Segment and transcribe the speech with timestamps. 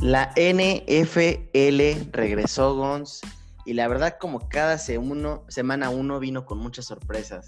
[0.00, 3.20] La NFL regresó, Gons,
[3.66, 7.46] y la verdad como cada semana uno vino con muchas sorpresas.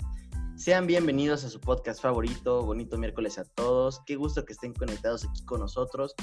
[0.55, 4.03] Sean bienvenidos a su podcast favorito, bonito miércoles a todos.
[4.05, 6.15] Qué gusto que estén conectados aquí con nosotros.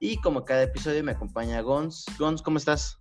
[0.00, 2.04] Y como cada episodio me acompaña Gons.
[2.18, 2.98] Gons, ¿cómo estás?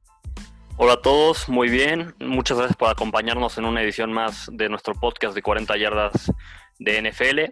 [0.77, 2.15] Hola a todos, muy bien.
[2.21, 6.31] Muchas gracias por acompañarnos en una edición más de nuestro podcast de 40 yardas
[6.79, 7.51] de NFL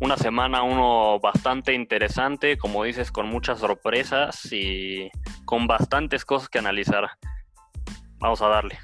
[0.00, 5.10] una semana uno bastante interesante, como dices, con muchas sorpresas y
[5.44, 7.10] con bastantes cosas que analizar.
[8.18, 8.78] Vamos a darle.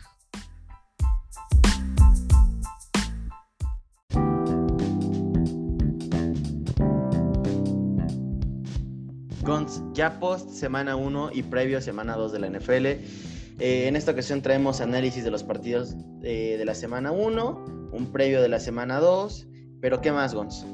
[9.43, 12.87] Gons, ya post semana 1 y previo a semana 2 de la NFL.
[12.87, 18.13] Eh, en esta ocasión traemos análisis de los partidos eh, de la semana 1, un
[18.13, 19.49] previo de la semana 2.
[19.81, 20.65] Pero ¿qué más, Gons?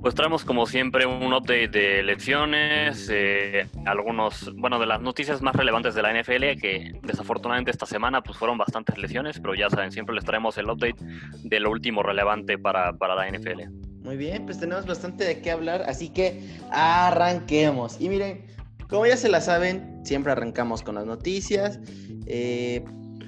[0.00, 5.54] Pues traemos como siempre un update de elecciones, eh, algunos, bueno, de las noticias más
[5.54, 9.92] relevantes de la NFL, que desafortunadamente esta semana pues fueron bastantes lesiones, pero ya saben,
[9.92, 10.96] siempre les traemos el update
[11.44, 13.68] de lo último relevante para, para la NFL.
[14.02, 18.00] Muy bien, pues tenemos bastante de qué hablar, así que arranquemos.
[18.00, 18.46] Y miren,
[18.88, 21.78] como ya se la saben, siempre arrancamos con las noticias.
[22.26, 22.82] Eh,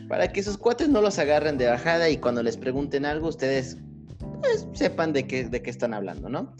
[0.09, 3.79] para que sus cuates no los agarren de bajada y cuando les pregunten algo, ustedes
[4.43, 6.53] pues, sepan de qué, de qué están hablando, ¿no?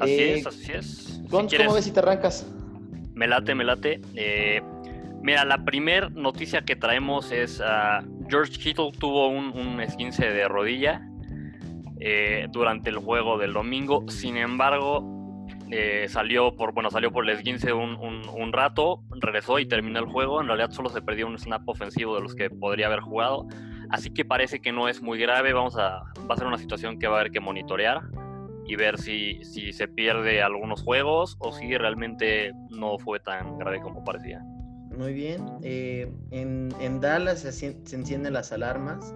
[0.00, 1.22] Así es, eh, así es.
[1.30, 2.46] ¿Cómo ves si te arrancas?
[3.14, 4.00] Me late, me late.
[4.14, 4.62] Eh,
[5.22, 10.46] mira, la primera noticia que traemos es uh, George Kittle tuvo un, un esguince de
[10.46, 11.02] rodilla
[11.98, 14.04] eh, durante el juego del domingo.
[14.08, 15.16] Sin embargo,
[16.08, 20.06] salió por bueno salió por el esguince un, un, un, rato, regresó y terminó el
[20.06, 20.40] juego.
[20.40, 23.46] En realidad solo se perdió un snap ofensivo de los que podría haber jugado.
[23.90, 25.52] Así que parece que no es muy grave.
[25.52, 28.02] Vamos a, va a ser una situación que va a haber que monitorear
[28.66, 33.80] y ver si, si se pierde algunos juegos o si realmente no fue tan grave
[33.80, 34.42] como parecía.
[34.96, 35.46] Muy bien.
[35.62, 39.14] Eh, en, en, Dallas se, encienden las alarmas.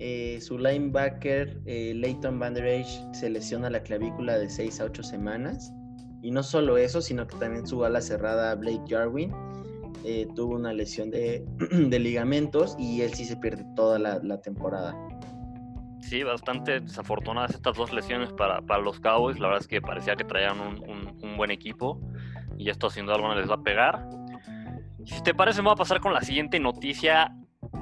[0.00, 2.56] Eh, su linebacker, eh, Leighton Van
[3.12, 5.72] se lesiona la clavícula de 6 a 8 semanas.
[6.22, 9.30] Y no solo eso, sino que también su ala cerrada, Blake Jarwin,
[10.04, 11.44] eh, tuvo una lesión de,
[11.98, 14.94] ligamentos y él sí se pierde toda la, temporada.
[16.00, 19.38] Sí, bastante desafortunadas estas dos lesiones para, los Cowboys.
[19.38, 22.00] La verdad es que parecía que traían un buen equipo
[22.58, 24.08] y esto sin duda alguna les va a pegar.
[25.04, 27.34] Si te parece, me voy a pasar con la siguiente noticia.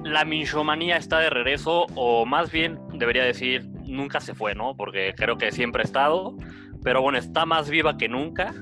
[0.04, 4.77] La minchomanía está de regreso, o más bien debería decir, nunca se fue, ¿no?
[4.77, 6.37] Porque creo que siempre ha estado,
[6.83, 8.54] pero bueno, está más viva que nunca.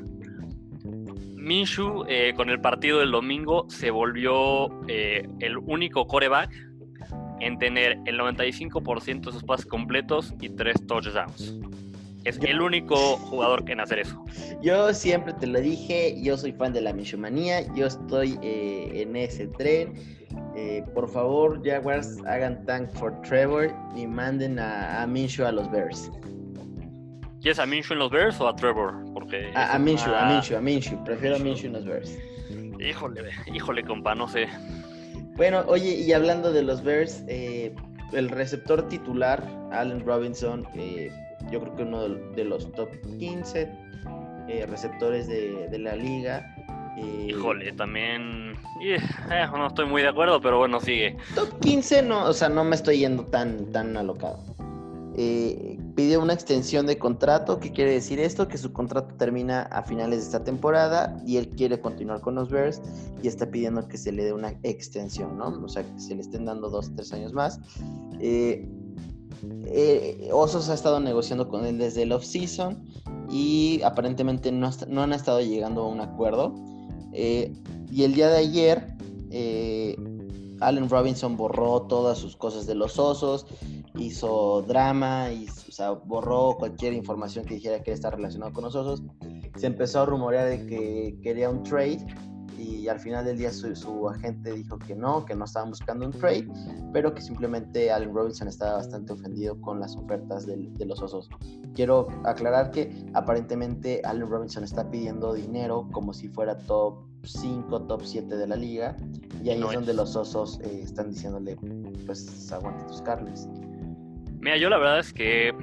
[1.41, 6.51] Minshu eh, con el partido del domingo se volvió eh, el único coreback
[7.41, 11.57] en tener el 95% de sus pases completos y tres touchdowns.
[12.25, 14.23] Es el único jugador en hacer eso.
[14.61, 19.17] Yo siempre te lo dije, yo soy fan de la Minshew-manía, yo estoy eh, en
[19.17, 19.95] ese tren.
[20.55, 25.71] Eh, por favor, Jaguars, hagan tank for Trevor y manden a, a Minshew a los
[25.71, 26.11] Bears.
[27.41, 28.95] ¿Quieres a Minshew en los Bears o a Trevor?
[29.15, 31.05] Porque a, a Minshew, a Minshew, a Minshew.
[31.05, 32.19] Prefiero a Minshew en los Bears.
[32.79, 34.47] Híjole, híjole, compa, no sé.
[35.37, 37.75] Bueno, oye, y hablando de los Bears, eh,
[38.13, 39.43] el receptor titular,
[39.73, 41.11] Allen Robinson, eh,
[41.51, 43.71] yo creo que uno de los top 15
[44.49, 46.55] eh, receptores de, de, la liga.
[47.27, 48.53] Híjole, también.
[49.53, 51.17] No estoy muy de acuerdo, pero bueno, sigue.
[51.35, 54.39] Top 15, no, o sea, no me estoy yendo tan, tan alocado.
[55.17, 57.61] Eh, pidió una extensión de contrato.
[57.61, 58.49] ¿Qué quiere decir esto?
[58.49, 62.49] Que su contrato termina a finales de esta temporada y él quiere continuar con los
[62.49, 62.81] Bears
[63.23, 65.49] y está pidiendo que se le dé una extensión, ¿no?
[65.63, 67.61] O sea, que se le estén dando dos, tres años más.
[68.19, 68.67] Eh,
[69.67, 72.83] eh, Osos ha estado negociando con él desde el off-season
[73.29, 76.55] y aparentemente no, no, han estado llegando a un acuerdo.
[77.13, 77.53] Eh,
[77.91, 78.97] y el día de ayer,
[80.61, 83.47] Allen Robinson borró todas sus cosas de los Osos
[83.97, 88.75] hizo drama, y, o sea, borró cualquier información que dijera que está relacionado con los
[88.75, 89.03] osos.
[89.57, 92.07] Se empezó a rumorear de que quería un trade
[92.59, 96.13] y al final del día su, agente dijo que no, que no estaban buscando un
[96.13, 96.47] trade,
[96.93, 101.29] pero que simplemente Allen Robinson estaba bastante ofendido con las ofertas de los osos.
[101.75, 108.03] Quiero aclarar que aparentemente Allen Robinson está pidiendo dinero como si fuera top 5, top
[108.05, 108.97] 7 de la liga,
[109.43, 111.57] y ahí no es donde los osos eh, están diciéndole,
[112.07, 113.49] pues aguante tus carnes.
[114.41, 115.55] Mira, yo la verdad es que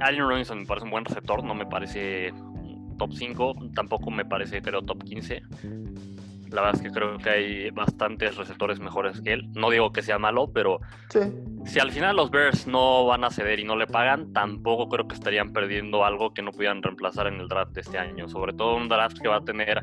[0.00, 2.32] Allen Robinson me parece un buen receptor, no me parece
[2.98, 5.42] top 5, tampoco me parece, creo, top 15.
[6.50, 9.48] La verdad es que creo que hay bastantes receptores mejores que él.
[9.54, 10.80] No digo que sea malo, pero
[11.10, 11.20] sí.
[11.64, 15.08] si al final los Bears no van a ceder y no le pagan, tampoco creo
[15.08, 18.28] que estarían perdiendo algo que no pudieran reemplazar en el draft de este año.
[18.28, 19.82] Sobre todo un draft que va a tener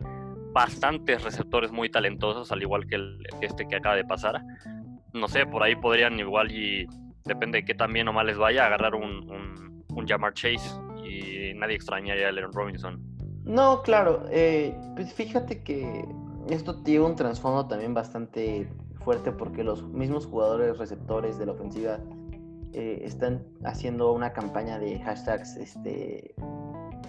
[0.54, 4.42] bastantes receptores muy talentosos, al igual que el, este que acaba de pasar.
[5.14, 6.88] No sé, por ahí podrían igual y
[7.26, 10.70] depende de qué tan bien o mal les vaya, agarrar un, un, Jamar Chase
[11.06, 13.02] y nadie extrañaría a Aaron Robinson.
[13.46, 14.26] No, claro.
[14.32, 16.06] Eh, pues fíjate que
[16.50, 18.68] esto tiene un trasfondo también bastante
[19.04, 22.00] fuerte porque los mismos jugadores receptores de la ofensiva
[22.74, 26.34] eh, están haciendo una campaña de hashtags este,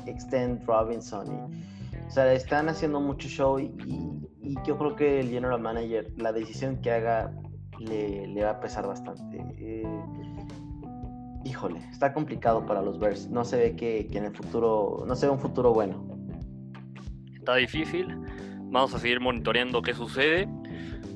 [0.07, 1.27] Extend Robinson.
[1.27, 3.73] Y, o sea, están haciendo mucho show y,
[4.67, 7.33] yo creo que el general manager, la decisión que haga,
[7.79, 9.43] le, va a pesar bastante.
[9.59, 9.87] Eh,
[11.45, 13.31] híjole, está complicado para los Bears.
[13.31, 16.07] No se ve que, que en el futuro, no se ve un futuro bueno.
[17.35, 18.19] Está difícil.
[18.65, 20.47] Vamos a seguir monitoreando qué sucede.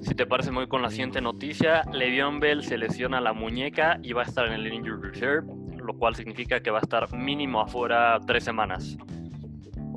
[0.03, 4.13] Si te parece muy con la siguiente noticia, Le'Veon Bell se lesiona la muñeca y
[4.13, 5.47] va a estar en el Injury Reserve,
[5.77, 8.97] lo cual significa que va a estar mínimo afuera tres semanas.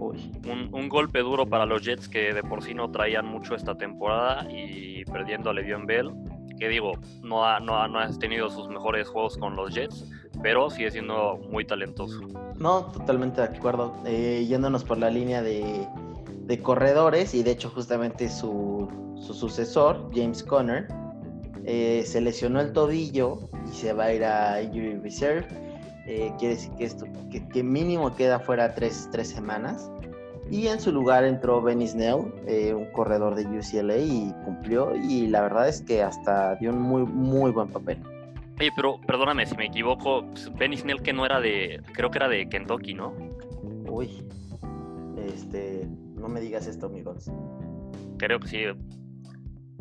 [0.01, 4.47] Un, golpe duro para los Jets que de por sí no traían mucho esta temporada
[4.51, 6.11] y perdiendo a Le'Veon Bell,
[6.59, 10.05] que digo, no ha, no, no tenido sus mejores juegos con los Jets,
[10.41, 12.19] pero sigue siendo muy talentoso.
[12.57, 13.95] No, totalmente de acuerdo.
[14.05, 15.87] Eh, yéndonos por la línea de,
[16.45, 18.89] de corredores y de hecho justamente su,
[19.21, 20.87] su sucesor, James Conner,
[21.65, 23.39] eh, se lesionó el tobillo
[23.71, 25.47] y se va a ir a Injury Reserve.
[26.07, 29.91] Eh, quiere decir que esto que, mínimo queda fuera tres, tres, semanas.
[30.49, 34.95] Y en su lugar entró Benny Snell, eh, un corredor de UCLA, y cumplió.
[34.95, 37.99] Y la verdad es que hasta dio un muy, muy buen papel.
[38.59, 40.25] Oye, pero perdóname si me equivoco.
[40.25, 41.81] Pues, Benny Snell que no era de.
[41.93, 43.13] Creo que era de Kentucky, ¿no?
[43.87, 44.23] Uy.
[45.33, 45.87] Este.
[46.15, 47.31] No me digas esto, amigos.
[48.17, 48.57] Creo que sí.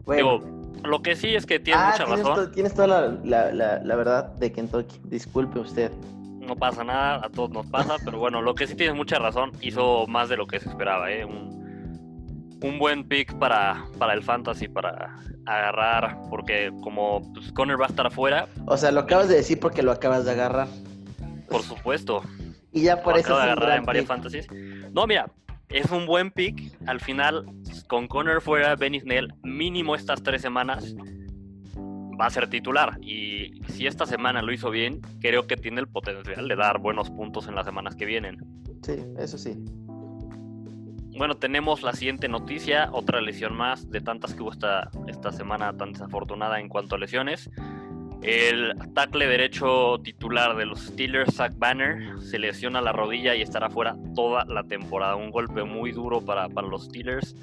[0.06, 0.40] Digo,
[0.84, 2.52] lo que sí es que tiene ah, mucha razón.
[2.52, 5.00] tienes toda la, verdad de Kentucky.
[5.04, 5.90] Disculpe usted.
[6.40, 9.52] No pasa nada, a todos nos pasa, pero bueno, lo que sí tienes mucha razón,
[9.60, 11.24] hizo más de lo que se esperaba, ¿eh?
[11.24, 11.60] Un,
[12.78, 15.16] buen pick para, para el fantasy, para
[15.46, 18.48] agarrar, porque como pues, Conner va a estar afuera.
[18.66, 20.68] O sea, lo acabas de decir porque lo acabas de agarrar.
[21.48, 22.22] Por supuesto.
[22.72, 23.34] Y ya por eso.
[23.34, 24.46] Acabo de agarrar en varias fantasies.
[24.92, 25.26] No, mira,
[25.70, 26.72] es un buen pick.
[26.86, 27.46] Al final,
[27.86, 30.94] con Conner fuera, Benny Snell, mínimo estas tres semanas,
[32.20, 32.98] va a ser titular.
[33.00, 37.10] Y si esta semana lo hizo bien, creo que tiene el potencial de dar buenos
[37.10, 38.38] puntos en las semanas que vienen.
[38.82, 39.56] Sí, eso sí.
[41.16, 45.76] Bueno, tenemos la siguiente noticia, otra lesión más de tantas que hubo esta, esta semana
[45.76, 47.50] tan desafortunada en cuanto a lesiones.
[48.22, 53.70] El tackle derecho titular de los Steelers, Zach Banner, se lesiona la rodilla y estará
[53.70, 55.16] fuera toda la temporada.
[55.16, 57.34] Un golpe muy duro para, los Steelers,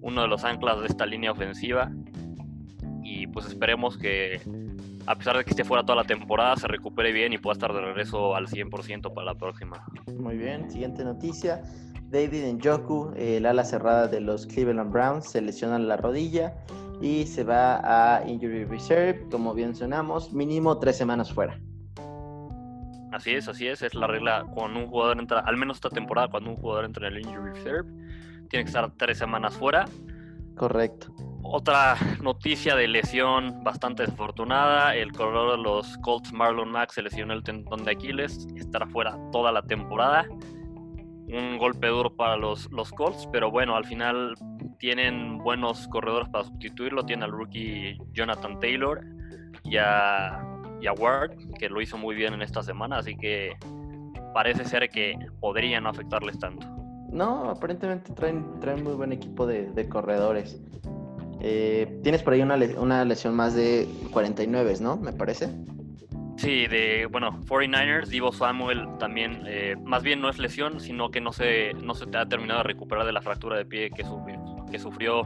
[0.00, 1.92] uno de los anclas de esta línea ofensiva.
[3.04, 4.40] Y pues esperemos que,
[5.06, 7.72] a pesar de que esté fuera toda la temporada, se recupere bien y pueda estar
[7.72, 9.84] de regreso al 100% para la próxima.
[10.18, 11.62] Muy bien, siguiente noticia.
[12.10, 16.54] David Njoku, el ala cerrada de los Cleveland Browns, se lesiona la rodilla
[17.00, 17.80] y se va
[18.16, 21.60] a Injury Reserve, como bien sonamos, mínimo tres semanas fuera.
[23.12, 26.28] Así es, así es, es la regla cuando un jugador entra, al menos esta temporada,
[26.28, 27.90] cuando un jugador entra en el Injury Reserve,
[28.48, 29.86] tiene que estar tres semanas fuera.
[30.56, 31.14] Correcto.
[31.42, 37.34] Otra noticia de lesión bastante desafortunada, el corredor de los Colts Marlon Max se lesionó
[37.34, 40.26] el tendón de Aquiles, estará fuera toda la temporada.
[41.28, 44.34] Un golpe duro para los, los Colts, pero bueno, al final
[44.78, 47.04] tienen buenos corredores para sustituirlo.
[47.04, 49.04] Tiene al rookie Jonathan Taylor
[49.64, 50.42] y a,
[50.98, 53.56] Ward, que lo hizo muy bien en esta semana, así que
[54.32, 56.66] parece ser que podría no afectarles tanto.
[57.10, 60.60] No, aparentemente traen, traen muy buen equipo de, corredores.
[61.40, 64.96] Eh, tienes por ahí una, una lesión más de 49, ¿no?
[64.96, 65.48] Me parece.
[66.36, 71.20] Sí, de, bueno, 49ers, Divo Samuel también, eh, más bien no es lesión, sino que
[71.20, 74.66] no se, no se ha terminado de recuperar de la fractura de pie que sufrió,
[74.70, 75.22] que sufrió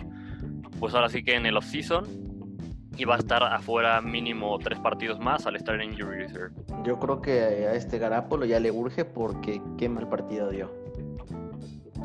[0.79, 2.05] pues ahora sí que en el off-season
[2.97, 6.55] y va a estar afuera mínimo tres partidos más al estar en injury reserve.
[6.85, 10.71] Yo creo que a este Garapolo ya le urge porque qué mal partido dio.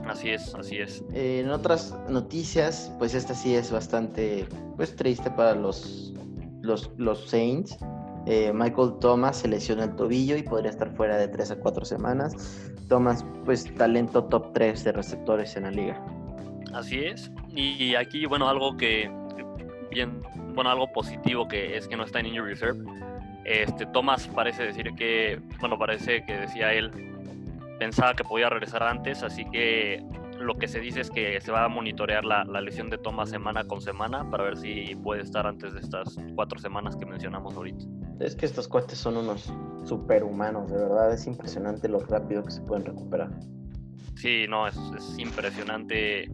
[0.06, 1.04] Así es, así es.
[1.14, 6.14] en otras noticias, pues esta sí es bastante pues triste para los,
[6.62, 7.78] los, los Saints.
[8.26, 11.86] Eh, Michael Thomas se lesiona el tobillo y podría estar fuera de 3 a 4
[11.86, 12.72] semanas.
[12.90, 16.06] Thomas, pues talento top 3 de receptores en la liga.
[16.74, 17.32] Así es.
[17.56, 19.10] Y aquí, bueno, algo que,
[19.92, 20.22] bien,
[20.54, 22.84] bueno, algo positivo que es que no está en injury reserve.
[23.46, 26.92] Este, Thomas parece decir que, bueno, parece que decía él,
[27.80, 30.04] pensaba que podía regresar antes, así que
[30.40, 33.30] lo que se dice es que se va a monitorear la, la, lesión de Thomas
[33.30, 37.56] semana con semana para ver si puede estar antes de estas cuatro semanas que mencionamos
[37.56, 37.86] ahorita.
[38.20, 39.52] Es que estos cuates son unos
[39.84, 43.30] superhumanos, de verdad, es impresionante lo rápido que se pueden recuperar.
[44.16, 46.30] Sí, no, es, es impresionante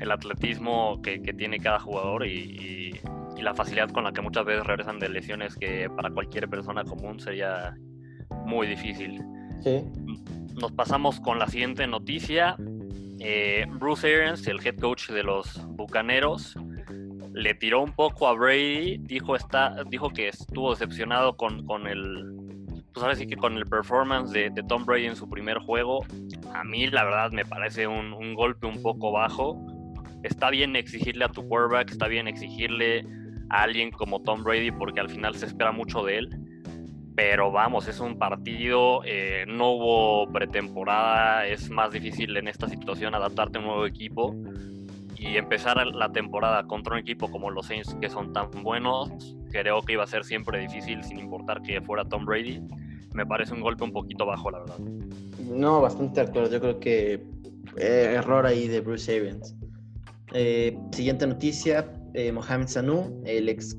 [0.00, 3.00] el atletismo que, tiene cada jugador y,
[3.40, 7.20] la facilidad con la que muchas veces regresan de lesiones que para cualquier persona común
[7.20, 7.76] sería
[8.44, 9.22] muy difícil.
[9.62, 9.84] Sí.
[10.60, 12.56] Nos pasamos con la siguiente noticia.
[13.20, 16.56] Eh, Bruce Arians, el head coach de los Bucaneros,
[17.36, 22.34] le tiró un poco a Brady, dijo, está, dijo que estuvo decepcionado con, con el
[22.94, 26.02] pues ahora sí que con el performance de, Tom Brady en su primer juego,
[26.54, 29.60] a mí la verdad me parece un, un, golpe un poco bajo.
[30.22, 33.04] Está bien exigirle a tu quarterback, está bien exigirle
[33.50, 36.30] a alguien como Tom Brady porque al final se espera mucho de él.
[37.16, 43.14] Pero vamos, es un partido, eh, no hubo pretemporada, es más difícil en esta situación
[43.14, 44.34] adaptarte a un nuevo equipo
[45.18, 49.10] y empezar la temporada contra un equipo como los Saints que son tan buenos,
[49.50, 52.62] creo que iba a ser siempre difícil sin importar que fuera Tom Brady
[53.16, 54.78] me parece un golpe un poquito bajo, la verdad.
[54.78, 56.50] No, bastante de acuerdo.
[56.50, 57.14] Yo creo que
[57.78, 59.56] eh, error ahí de Bruce Arians.
[60.34, 63.78] Eh, siguiente noticia, eh, Mohamed Sanu, el ex,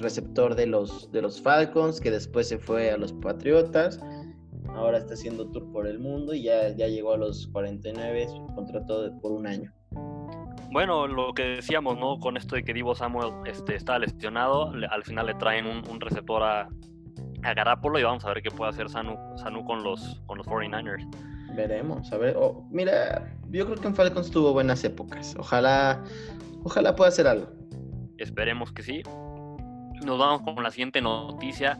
[0.00, 4.00] receptor de los, de los Falcons, que después se fue a los Patriotas.
[4.74, 8.46] Ahora está haciendo tour por el mundo y ya, ya llegó a los 49, su
[8.54, 9.72] contrato por un año.
[10.72, 12.18] Bueno, lo que decíamos, ¿no?
[12.18, 16.00] Con esto de que Divo Samuel este, está lesionado, al final le traen un, un
[16.00, 16.68] receptor a,
[17.42, 20.46] a Garapolo y vamos a ver qué puede hacer Sanu, Sanu con, los, con los
[20.46, 21.06] 49ers.
[21.54, 22.36] Veremos, a ver.
[22.38, 25.36] Oh, mira, yo creo que en Falcons tuvo buenas épocas.
[25.38, 26.02] Ojalá,
[26.64, 27.48] ojalá pueda hacer algo.
[28.16, 29.02] Esperemos que sí.
[30.04, 31.78] Nos vamos con la siguiente noticia.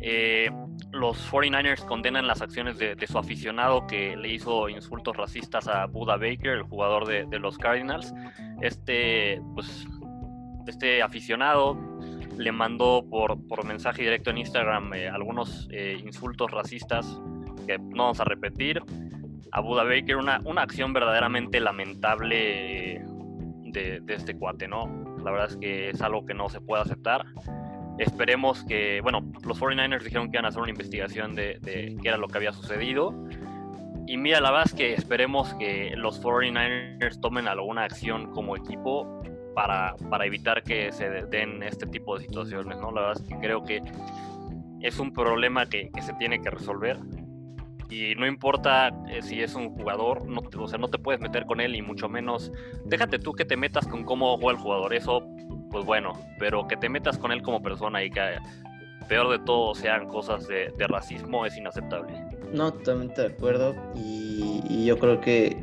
[0.00, 0.50] Eh,
[0.92, 6.16] los 49ers condenan las acciones de, su aficionado que le hizo insultos racistas a Buda
[6.16, 8.14] Baker, el jugador de, de los Cardinals.
[8.60, 9.86] Este, pues,
[10.66, 11.78] este aficionado
[12.36, 17.20] le mandó por, por mensaje directo en Instagram eh, algunos eh, insultos racistas
[17.66, 18.80] que no vamos a repetir.
[19.50, 23.04] A Buda Baker, una, una acción verdaderamente lamentable eh,
[23.64, 25.16] de, de, este cuate, ¿no?
[25.24, 27.26] La verdad es que es algo que no se puede aceptar.
[27.98, 32.08] Esperemos que, bueno, los 49ers dijeron que iban a hacer una investigación de, de qué
[32.08, 33.14] era lo que había sucedido.
[34.06, 39.22] Y mira, la verdad es que esperemos que los 49ers tomen alguna acción como equipo
[39.54, 42.92] para, para evitar que se den este tipo de situaciones, ¿no?
[42.92, 43.82] La verdad es que creo que
[44.80, 46.98] es un problema que, que se tiene que resolver
[47.90, 51.46] y no importa eh, si es un jugador, no, o sea, no te puedes meter
[51.46, 52.52] con él y mucho menos,
[52.84, 55.26] déjate tú que te metas con cómo juega el jugador, eso
[55.70, 58.38] pues bueno, pero que te metas con él como persona y que
[59.08, 62.12] peor de todo sean cosas de, racismo es inaceptable.
[62.52, 65.56] No, totalmente de acuerdo y, yo creo que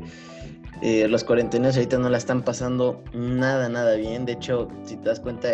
[0.82, 4.24] eh, los cuarentenas ahorita no la están pasando nada, nada bien.
[4.24, 5.48] De hecho, si te das cuenta,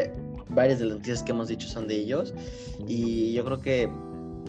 [0.49, 2.35] varias de las noticias que hemos dicho son de ellos.
[2.87, 3.91] Y yo creo que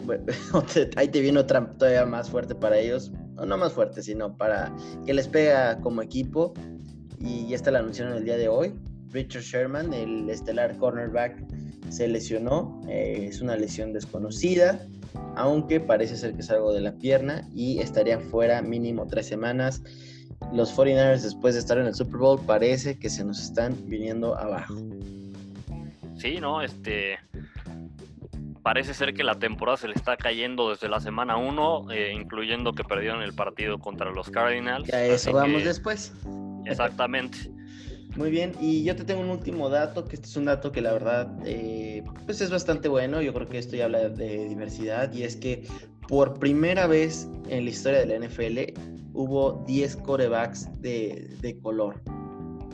[0.96, 3.12] ahí te viene otra todavía más fuerte para ellos.
[3.34, 4.74] No más fuerte, sino para
[5.06, 6.54] que les pega como equipo.
[7.18, 8.74] Y ya está la anunciaron el día de hoy.
[9.14, 11.42] Richard Sherman, el estelar cornerback,
[11.88, 12.82] se lesionó.
[12.88, 14.86] Eh, es una lesión desconocida
[15.36, 19.82] aunque parece ser que es algo de la pierna y estaría fuera mínimo tres semanas
[20.52, 24.36] los 49ers después de estar en el Super Bowl parece que se nos están viniendo
[24.36, 24.74] abajo.
[26.16, 27.18] Sí, no, este
[28.62, 32.72] parece ser que la temporada se le está cayendo desde la semana 1, eh, incluyendo
[32.72, 34.88] que perdieron el partido contra los Cardinals.
[34.88, 36.14] Ya eso vamos después.
[36.64, 37.50] Exactamente.
[38.16, 40.80] Muy bien, y yo te tengo un último dato, que este es un dato que
[40.80, 45.12] la verdad eh, pues es bastante bueno, yo creo que esto ya habla de diversidad,
[45.12, 45.66] y es que
[46.08, 48.80] por primera vez en la historia de la NFL
[49.14, 52.00] hubo 10 corebacks de, color.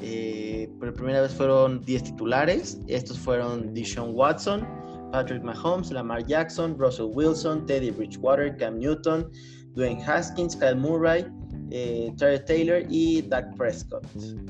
[0.02, 2.80] Eh, por primera vez fueron 10 titulares.
[2.88, 4.66] Estos fueron Deshaun Watson,
[5.12, 9.30] Patrick Mahomes, Lamar Jackson, Russell Wilson, Teddy Bridgewater, Cam Newton,
[9.74, 11.26] Dwayne Haskins, Kyle Murray,
[11.70, 12.12] eh,
[12.46, 14.04] Taylor y Dak Prescott.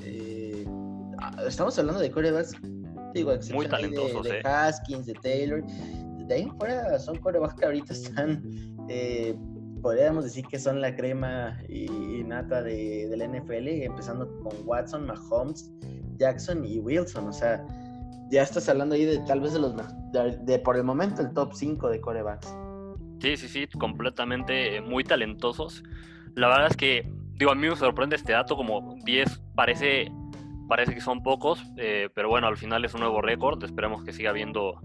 [0.04, 0.29] Eh,
[1.46, 2.54] estamos hablando de corebacks,
[3.14, 5.64] digo, muy talentosos, de, Haskins, de Taylor.
[6.26, 8.42] De ahí en fuera son corebacks que ahorita están
[8.88, 9.36] eh,
[9.80, 11.86] podríamos decir que son la crema y,
[12.24, 15.72] nata de, la NFL, empezando con Watson, Mahomes,
[16.18, 17.28] Jackson y Wilson.
[17.28, 17.64] O sea,
[18.30, 19.74] ya estás hablando ahí de tal vez de los
[20.12, 22.54] de, por el momento el top 5 de corebacks.
[23.20, 25.82] Sí, sí, sí, completamente eh, muy talentosos.
[26.36, 30.10] La verdad es que, digo, a mí me sorprende este dato, como 10 parece,
[30.70, 34.14] parece que son pocos, eh, pero bueno, al final es un nuevo récord, esperemos que
[34.14, 34.80] siga habiendo,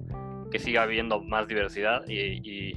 [0.52, 2.74] que siga habiendo más diversidad y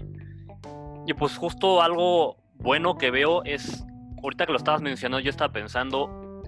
[1.09, 3.83] y pues justo algo bueno que veo es,
[4.23, 6.43] ahorita que lo estabas mencionando, yo estaba pensando,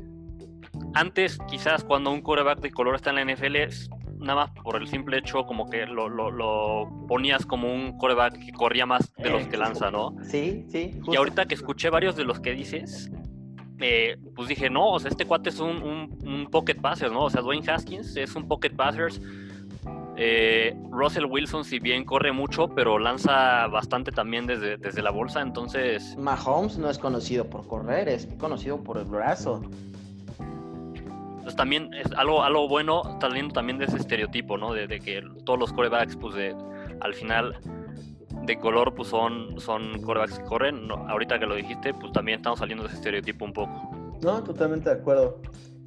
[0.92, 3.56] antes quizás cuando un coreback de color está en la NFL,
[4.18, 8.52] nada más por el simple hecho como que lo, lo, ponías como un coreback que
[8.52, 10.14] corría más de los que lanza, ¿no?
[10.24, 11.00] Sí, sí.
[11.10, 13.10] Y ahorita que escuché varios de los que dices,
[13.80, 17.24] eh, pues dije, no, o sea, este cuate es un, un, pocket passer, ¿no?
[17.24, 19.10] O sea, Dwayne Haskins es un pocket passer.
[20.16, 25.40] Eh, Russell Wilson, si bien corre mucho, pero lanza bastante también desde, desde la bolsa,
[25.40, 26.14] entonces...
[26.18, 29.62] Mahomes no es conocido por correr, es conocido por el brazo.
[31.42, 34.74] Pues también es algo, algo bueno, saliendo también de ese estereotipo, ¿no?
[34.74, 36.54] De, de que todos los corebacks, pues de,
[37.00, 37.58] al final
[38.46, 40.90] de color pues son, son corebacks que corren.
[40.90, 43.90] ahorita que lo dijiste, pues también estamos saliendo de ese estereotipo un poco.
[44.22, 45.40] No, totalmente de acuerdo.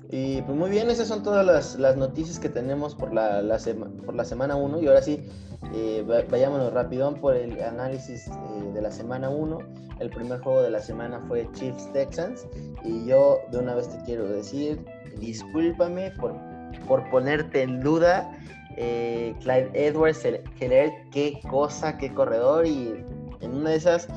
[0.10, 3.58] Y pues muy bien, esas son todas las, las noticias que tenemos por la, la
[4.06, 4.82] por la semana 1.
[4.82, 5.28] Y ahora sí,
[5.74, 9.58] eh, vayámonos rápido por el análisis eh, de la semana 1.
[10.00, 12.48] El primer juego de la semana fue Chiefs Texans.
[12.84, 14.86] Y yo de una vez te quiero decir,
[15.20, 16.36] discúlpame por,
[16.88, 18.38] por ponerte en duda
[18.78, 20.28] eh, Clyde Edwards,
[20.58, 22.66] Keller, qué cosa, qué corredor.
[22.66, 22.94] Y
[23.42, 24.08] en una de esas,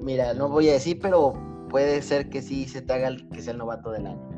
[0.00, 1.34] mira, no voy a decir, pero
[1.68, 4.34] puede ser que sí se te haga el, que sea el novato del año.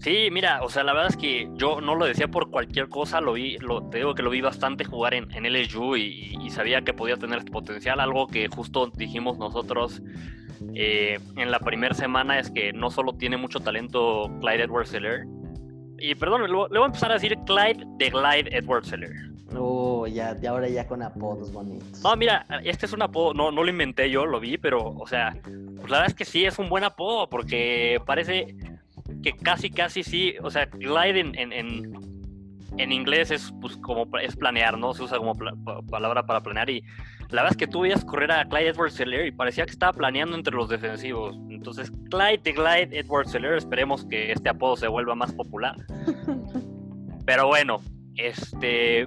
[0.00, 3.20] Sí, mira, o sea, la verdad es que yo no lo decía por cualquier cosa,
[3.20, 6.82] lo vi, lo, te digo que lo vi bastante jugar en, en LSU y, sabía
[6.82, 10.02] que podía tener este potencial, algo que justo dijimos nosotros
[10.74, 15.26] eh, en la primera semana es que no solo tiene mucho talento Clyde Edwards Seller,
[15.98, 19.12] y perdón, le, voy a empezar a decir Clyde de Clyde Edwards Seller.
[19.56, 22.02] Oh, ya, de ahora ya con apodos bonitos.
[22.02, 25.06] No, mira, este es un apodo, no, no lo inventé yo, lo vi, pero, o
[25.06, 28.54] sea, pues la verdad es que sí es un buen apodo, porque parece
[29.22, 31.92] que casi, casi sí, o sea, Clyde en, en,
[32.76, 34.92] en, inglés es pues como es planear, ¿no?
[34.92, 35.34] Se usa como
[35.90, 36.84] palabra para planear y
[37.30, 39.92] la verdad es que tú veías correr a Clyde Edwards Seller y parecía que estaba
[39.92, 41.36] planeando entre los defensivos.
[41.50, 45.76] Entonces, Clyde de Clyde Edwards Seller, esperemos que este apodo se vuelva más popular.
[47.26, 47.82] Pero bueno,
[48.16, 49.06] este.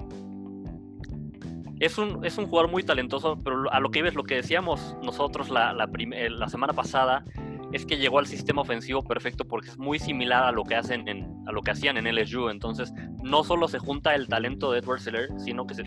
[1.80, 4.96] Es un, es un jugador muy talentoso, pero a lo que ves, lo que decíamos
[5.02, 5.90] nosotros la, la,
[6.30, 7.26] la semana pasada,
[7.72, 11.08] es que llegó al sistema ofensivo perfecto porque es muy similar a lo que hacen
[11.08, 12.50] en, a lo que hacían en LSU.
[12.50, 15.84] Entonces, no solo se junta el talento de Edward Seller, sino que se,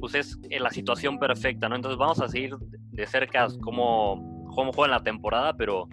[0.00, 1.76] pues es la situación perfecta, ¿no?
[1.76, 5.88] Entonces vamos a seguir de cerca cómo, cómo juega en la temporada, pero,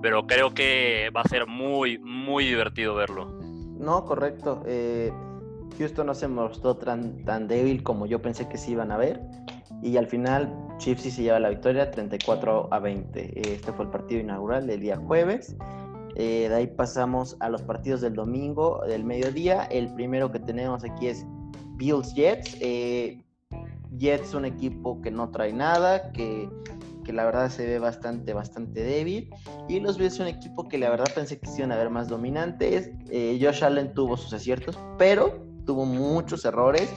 [0.00, 3.26] pero creo que va a ser muy, muy divertido verlo.
[3.78, 4.62] No, correcto.
[4.66, 5.12] Eh,
[5.78, 9.20] Houston no se mostró tan, tan débil como yo pensé que se iban a ver.
[9.82, 13.52] Y al final, Chiefs sí se lleva la victoria 34 a 20.
[13.52, 15.56] Este fue el partido inaugural del día jueves.
[16.16, 19.64] Eh, de ahí pasamos a los partidos del domingo, del mediodía.
[19.64, 21.24] El primero que tenemos aquí es
[21.78, 22.56] Bills Jets.
[22.60, 23.22] Eh,
[23.96, 26.48] Jets un equipo que no trae nada, que,
[27.06, 29.30] la verdad se ve bastante, bastante débil.
[29.66, 32.08] Y los Bills es un equipo que la verdad pensé que iban a ver más
[32.08, 32.90] dominantes.
[33.10, 36.90] Eh, Josh Allen tuvo sus aciertos, pero tuvo muchos errores.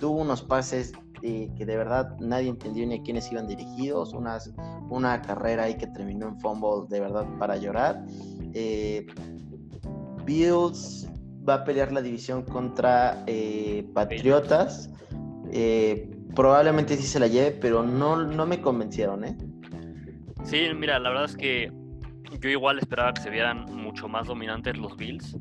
[0.00, 4.14] Tuvo unos pases eh, que de verdad nadie entendió ni a quiénes iban dirigidos.
[4.14, 4.50] Unas,
[4.88, 8.06] una carrera ahí que terminó en fumble de verdad para llorar.
[10.24, 11.08] Bills
[11.48, 14.90] va a pelear la división contra eh, Patriotas.
[15.52, 19.36] Eh, probablemente sí se la lleve, pero no, no me convencieron, ¿eh?
[20.44, 21.72] Sí, mira, la verdad es que
[22.40, 25.36] yo igual esperaba que se vieran mucho más dominantes los Bills.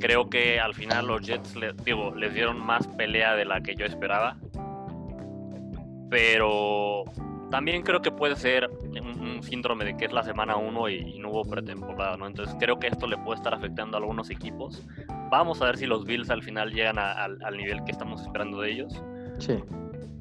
[0.00, 3.84] Creo que al final los Jets digo, les dieron más pelea de la que yo
[3.84, 4.36] esperaba.
[6.10, 7.04] Pero
[7.50, 11.30] también creo que puede ser un, síndrome de que es la semana 1 y, no
[11.30, 12.26] hubo pretemporada, ¿no?
[12.26, 14.84] Entonces creo que esto le puede estar afectando a algunos equipos.
[15.30, 18.72] Vamos a ver si los Bills al final llegan al nivel que estamos esperando de
[18.72, 19.02] ellos.
[19.38, 19.62] Sí.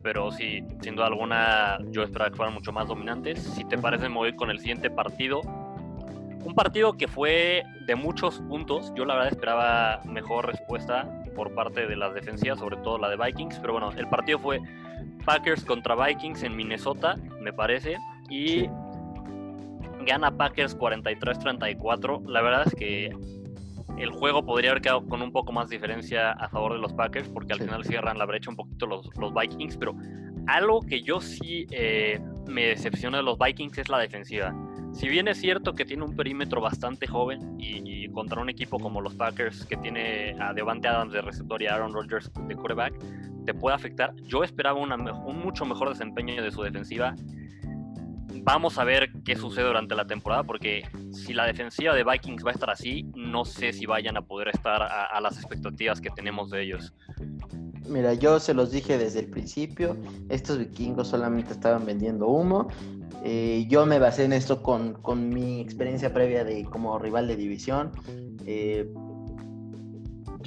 [0.03, 3.41] Pero sí, sin duda alguna, yo esperaba que fueran mucho más dominantes.
[3.41, 5.41] Si te parece, me voy con el siguiente partido.
[5.41, 8.93] Un partido que fue de muchos puntos.
[8.95, 13.17] Yo la verdad esperaba mejor respuesta por parte de las defensivas, sobre todo la de
[13.17, 13.59] Vikings.
[13.59, 14.61] Pero bueno, el partido fue
[15.27, 17.97] Packers contra Vikings en Minnesota, me parece.
[18.29, 18.67] Y
[20.05, 22.25] gana Packers 43-34.
[22.27, 23.11] La verdad es que
[23.97, 27.27] el juego podría haber quedado con un poco más diferencia a favor de los Packers,
[27.27, 29.75] porque al final cierran la brecha un poquito los, los Vikings.
[29.75, 29.95] Pero
[30.47, 34.55] algo que yo sí eh, me decepciona de los Vikings es la defensiva.
[34.93, 39.01] Si bien es cierto que tiene un perímetro bastante joven y, contra un equipo como
[39.01, 42.93] los Packers que tiene a Devante Adams de receptor y a Aaron Rodgers de quarterback,
[43.47, 44.13] te puede afectar.
[44.23, 47.15] Yo esperaba un mucho mejor desempeño de su defensiva.
[48.43, 50.83] Vamos a ver qué sucede durante la temporada, porque
[51.13, 54.49] si la defensiva de Vikings va a estar así, no sé si vayan a poder
[54.49, 56.93] estar a, las expectativas que tenemos de ellos.
[57.88, 59.95] Mira, yo se los dije desde el principio,
[60.27, 62.67] estos vikingos solamente estaban vendiendo humo.
[63.23, 67.38] Eh, yo me basé en esto con, con, mi experiencia previa de como rival de
[67.38, 67.91] división.
[68.45, 68.91] Eh,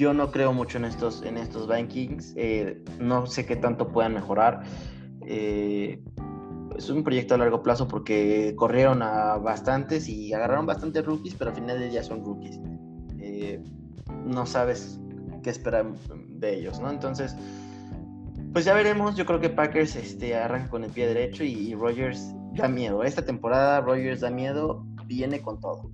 [0.00, 2.32] yo no creo mucho en estos, en estos Vikings.
[2.36, 4.62] Eh, no sé qué tanto puedan mejorar.
[5.26, 6.02] Eh,
[6.74, 11.50] es un proyecto a largo plazo porque corrieron a bastantes y agarraron bastantes rookies, pero
[11.50, 12.58] al final del día son rookies.
[13.18, 13.62] Eh,
[14.24, 14.98] no sabes
[15.42, 15.92] qué esperar
[16.28, 16.90] de ellos, ¿no?
[16.90, 17.36] Entonces,
[18.54, 19.16] pues ya veremos.
[19.16, 23.04] Yo creo que Packers este, arranca con el pie derecho y, y Rogers da miedo.
[23.04, 25.90] Esta temporada Rogers da miedo, viene con todo.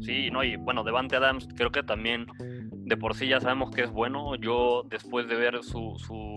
[0.00, 3.82] Sí, no, y bueno, Devante Adams creo que también de por sí ya sabemos que
[3.82, 4.34] es bueno.
[4.36, 6.34] Yo después de ver su, su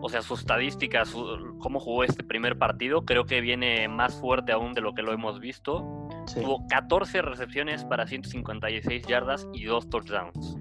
[0.00, 4.52] o sea, sus estadísticas, su, cómo jugó este primer partido, creo que viene más fuerte
[4.52, 6.08] aún de lo que lo hemos visto.
[6.34, 10.58] Tuvo 14 recepciones para 156 yardas y dos touchdowns.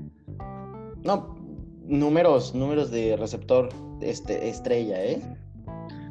[1.04, 1.36] No,
[1.84, 3.70] números, números de receptor
[4.02, 5.22] este, estrella, ¿eh?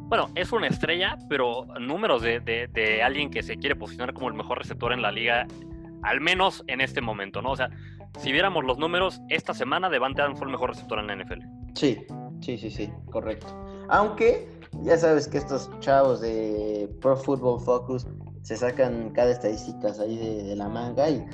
[0.08, 4.34] Bueno, es una estrella, pero números de, de, alguien que se quiere posicionar como el
[4.34, 5.46] mejor receptor en la liga,
[6.02, 7.52] al menos en este momento, ¿no?
[7.52, 7.70] O sea,
[8.18, 11.40] si viéramos los números, esta semana Devante Adams fue el mejor receptor en la NFL.
[11.74, 12.06] Sí,
[12.40, 13.46] sí, sí, sí, correcto.
[13.88, 14.48] Aunque
[14.82, 18.06] ya sabes que estos chavos de Pro Football Focus
[18.42, 21.24] se sacan cada estadística ahí de, la manga y...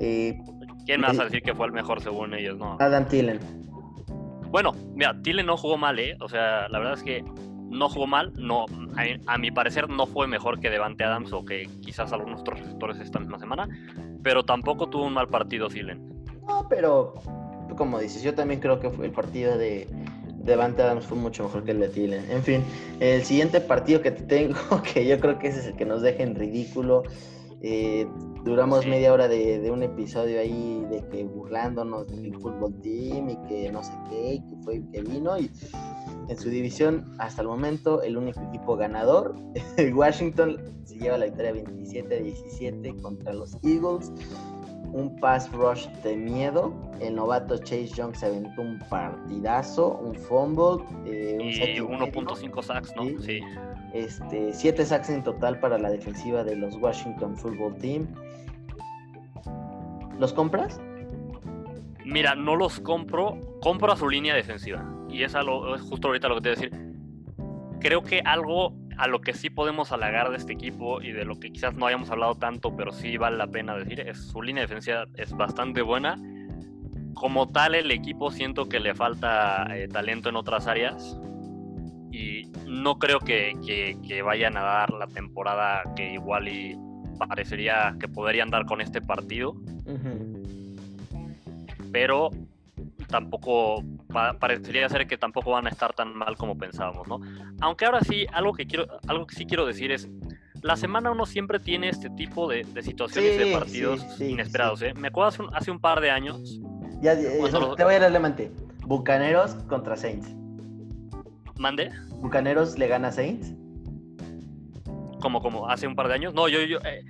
[0.00, 0.38] Eh,
[0.86, 2.58] ¿Quién me vas a decir que fue el mejor según ellos?
[2.58, 2.76] No.
[2.80, 3.38] Adam Tillen.
[4.50, 6.16] Bueno, mira, Tillen no jugó mal, ¿eh?
[6.20, 7.24] O sea, la verdad es que
[7.70, 8.66] no jugó mal, no,
[9.26, 12.98] a, mi parecer no fue mejor que Devante Adams o que quizás algunos otros receptores
[12.98, 13.68] esta misma semana,
[14.22, 16.24] pero tampoco tuvo un mal partido Tillen.
[16.46, 17.14] No, pero
[17.76, 19.88] como dices, yo también creo que fue el partido de
[20.42, 22.30] Devante Adams fue mucho mejor que el de Tillen.
[22.30, 22.64] En fin,
[22.98, 24.58] el siguiente partido que te tengo,
[24.94, 27.04] que yo creo que ese es el que nos deja en ridículo.
[27.62, 28.08] Eh,
[28.44, 33.70] duramos media hora de, un episodio ahí de que burlándonos del fútbol team y que
[33.70, 35.50] no sé qué, y que fue que vino y
[36.28, 39.36] en su división hasta el momento el único equipo ganador,
[39.94, 44.10] Washington se lleva la victoria 27-17 contra los Eagles
[44.92, 46.72] un pass rush de miedo.
[47.00, 50.84] El novato Chase Young se aventó un partidazo, un fumble.
[51.06, 53.04] Eh, y 1.5 sacks, ¿no?
[53.22, 53.40] Sí.
[53.94, 58.08] Este, 7 sacks en total para la defensiva de los Washington Football Team.
[60.18, 60.80] ¿Los compras?
[62.04, 63.38] Mira, no los compro.
[63.62, 64.84] Compro a su línea defensiva.
[65.08, 66.90] Y es, algo, es justo ahorita lo que te voy a decir.
[67.80, 71.40] Creo que algo a lo que sí podemos halagar de este equipo y de lo
[71.40, 74.64] que quizás no hayamos hablado tanto, pero sí vale la pena decir, es su línea
[74.64, 76.20] defensiva es bastante buena.
[77.14, 81.18] Como tal, el equipo siento que le falta eh, talento en otras áreas
[82.12, 83.54] y no creo que,
[84.06, 86.78] que, vayan a dar la temporada que igual y
[87.26, 89.56] parecería que podrían dar con este partido.
[91.90, 92.28] Pero
[93.08, 97.20] tampoco parecería ser que tampoco van a estar tan mal como pensábamos, ¿no?
[97.60, 100.08] Aunque ahora sí, algo que quiero, algo que sí quiero decir es,
[100.62, 104.92] la semana uno siempre tiene este tipo de, situaciones de partidos inesperados, ¿eh?
[104.94, 106.60] Me acuerdo hace un, par de años.
[107.00, 108.52] Ya, te voy a ir adelante.
[108.86, 110.34] Bucaneros contra Saints.
[111.56, 111.90] ¿Mande?
[112.20, 113.54] ¿Bucaneros le gana a Saints?
[115.20, 116.34] Como, como, hace un par de años.
[116.34, 117.04] No, yo, yo, eh,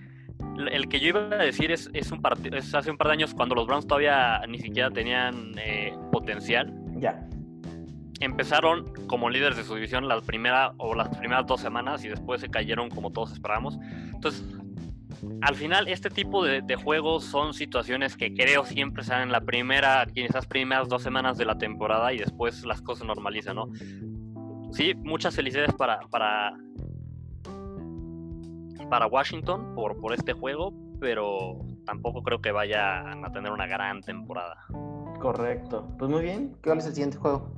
[0.71, 3.15] el que yo iba a decir es, es un partido, es hace un par de
[3.15, 6.75] años cuando los Browns todavía ni siquiera tenían eh, potencial.
[7.01, 7.27] Ya.
[8.21, 12.41] Empezaron como líderes de su división la primera o las primeras dos semanas y después
[12.41, 13.79] se cayeron como todos esperábamos.
[14.15, 14.45] Entonces,
[15.43, 20.07] al final, este tipo de, juegos son situaciones que creo siempre se en la primera,
[20.15, 23.69] esas primeras dos semanas de la temporada y después las cosas normalizan, ¿no?
[24.73, 26.55] Sí, muchas felicidades para, para
[28.91, 34.03] para Washington por, por este juego, pero tampoco creo que vayan a tener una gran
[34.03, 34.67] temporada.
[35.21, 35.87] Correcto.
[35.99, 37.49] Pues muy bien, ¿cuál es el siguiente juego?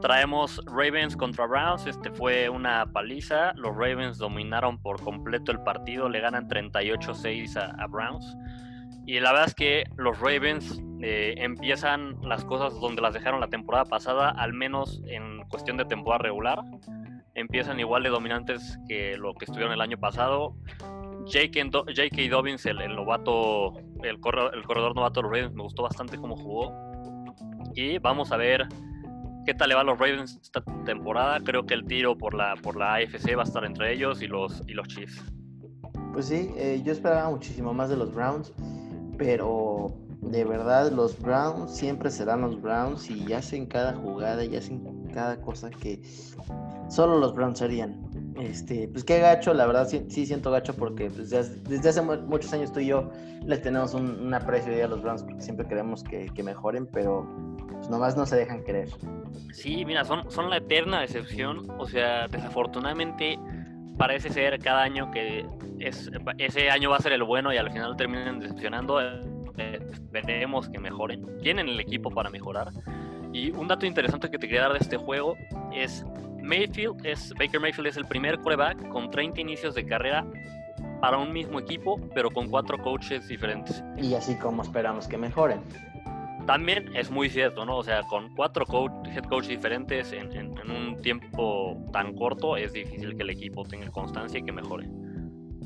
[0.00, 1.86] Traemos Ravens contra Browns.
[1.86, 3.52] Este fue una paliza.
[3.54, 6.08] Los Ravens dominaron por completo el partido.
[6.08, 8.36] Le ganan 38-6 a, Browns.
[9.06, 13.48] Y la verdad es que los Ravens eh, empiezan las cosas donde las dejaron la
[13.48, 16.62] temporada pasada, al menos en cuestión de temporada regular
[17.34, 20.54] empiezan igual de dominantes que lo que estuvieron el año pasado.
[21.26, 22.28] J.K.
[22.30, 26.74] Dobbins, el, novato, el, corredor, novato de los Ravens, me gustó bastante cómo jugó.
[27.74, 28.66] Y vamos a ver
[29.46, 31.40] qué tal le va a los Ravens esta temporada.
[31.40, 34.26] Creo que el tiro por la, por la AFC va a estar entre ellos y
[34.26, 35.22] los, y los Chiefs.
[36.12, 38.52] Pues sí, eh, yo esperaba muchísimo más de los Browns,
[39.16, 45.08] pero de verdad los Browns siempre serán los Browns y hacen cada jugada y hacen
[45.14, 46.02] cada cosa que
[46.88, 48.09] solo los Browns harían.
[48.38, 52.72] Este, pues qué gacho, la verdad sí, siento gacho porque pues, desde, hace muchos años
[52.72, 53.10] tú y yo
[53.44, 57.26] les tenemos un, aprecio a los Browns porque siempre queremos que, mejoren, pero
[57.68, 58.88] pues nomás no se dejan querer.
[59.52, 63.38] Sí, mira, son, la eterna decepción, o sea, desafortunadamente
[63.98, 65.46] parece ser cada año que
[65.78, 69.00] es, ese año va a ser el bueno y al final terminan decepcionando.
[69.00, 71.26] Eh, veremos que mejoren.
[71.42, 72.70] Tienen el equipo para mejorar.
[73.32, 75.36] Y un dato interesante que te quería dar de este juego
[75.72, 76.04] es
[76.42, 80.26] Mayfield es, Baker Mayfield es el primer quarterback con 30 inicios de carrera
[81.00, 83.82] para un mismo equipo, pero con cuatro coaches diferentes.
[83.96, 85.60] Y así como esperamos que mejoren.
[86.46, 87.78] También es muy cierto, ¿no?
[87.78, 92.72] O sea, con cuatro coach, head coaches diferentes en, en, un tiempo tan corto, es
[92.72, 94.88] difícil que el equipo tenga constancia y que mejore.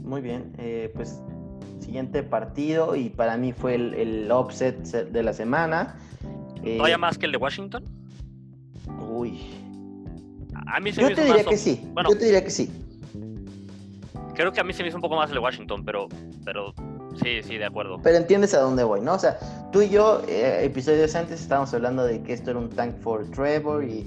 [0.02, 1.22] Muy bien, eh, pues
[1.80, 5.96] siguiente partido y para mí fue el, el offset de la semana.
[6.62, 7.84] Eh, ¿Todavía más que el de Washington?
[9.08, 9.40] Uy.
[10.66, 11.80] A mí se Yo me te hizo diría más que sí.
[11.92, 12.70] Bueno, Yo te diría que sí.
[14.34, 16.08] creo que a mí se me hizo un poco más el de Washington, pero,
[16.44, 16.74] pero
[17.22, 18.00] sí, sí, de acuerdo.
[18.02, 19.14] Pero entiendes a dónde voy, ¿no?
[19.14, 19.38] O sea,
[19.72, 23.30] tú y yo, eh, episodios antes, estábamos hablando de que esto era un tank for
[23.30, 24.06] Trevor y,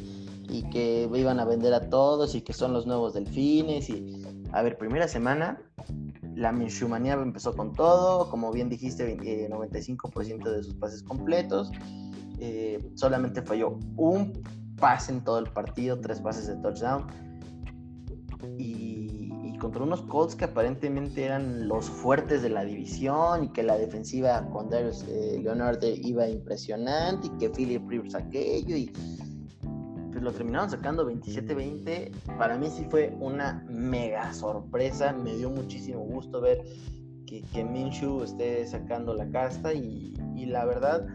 [0.50, 3.90] y que iban a vender a todos y que son los nuevos delfines.
[3.90, 5.62] Y, a ver, primera semana,
[6.36, 8.30] la Minshumanía empezó con todo.
[8.30, 11.72] Como bien dijiste, eh, 95% de sus pases completos.
[12.40, 14.34] Eh, solamente falló un
[14.80, 17.06] pase en todo el partido, tres pases de touchdown.
[18.58, 23.64] Y, y contra unos Colts que aparentemente eran los fuertes de la división y que
[23.64, 28.92] la defensiva con Darius eh, Leonard iba impresionante y que Philip Rivers aquello y
[30.12, 32.12] pues lo terminaron sacando 27-20.
[32.38, 36.64] Para mí sí fue una mega sorpresa, me dio muchísimo gusto ver
[37.26, 41.06] que, que Minshew esté sacando la casta y, y la verdad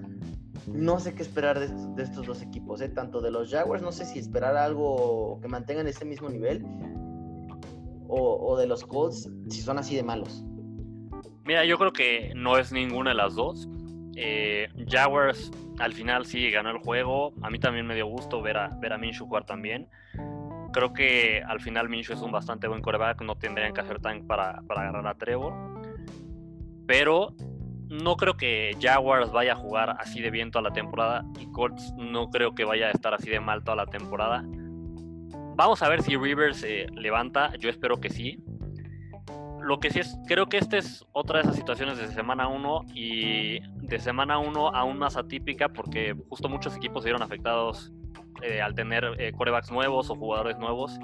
[0.66, 2.88] no sé qué esperar de estos, dos equipos, ¿eh?
[2.88, 6.64] tanto de los Jaguars, no sé si esperar algo que mantengan ese mismo nivel
[8.09, 10.44] o, de los Colts si son así de malos.
[11.44, 13.68] Mira, yo creo que no es ninguna de las dos.
[14.14, 17.33] Eh, Jaguars al final sí ganó el juego.
[17.42, 19.88] A mí también me dio gusto ver a, ver a Minshew jugar también.
[20.72, 23.22] Creo que al final Minshew es un bastante buen quarterback.
[23.22, 25.55] No tendrían que hacer tank para, para agarrar a Trevor.
[26.87, 27.35] Pero
[27.92, 31.26] no creo que Jaguars vaya a jugar así de bien toda la temporada.
[31.38, 34.42] Y Colts no creo que vaya a estar así de mal toda la temporada.
[35.55, 37.55] Vamos a ver si Rivers eh, levanta.
[37.57, 38.42] Yo espero que sí.
[39.61, 42.87] Lo que sí es, creo que esta es otra de esas situaciones de semana 1
[42.94, 47.92] y de semana 1 aún más atípica porque justo muchos equipos se vieron afectados
[48.42, 50.98] eh, al tener eh, corebacks nuevos o jugadores nuevos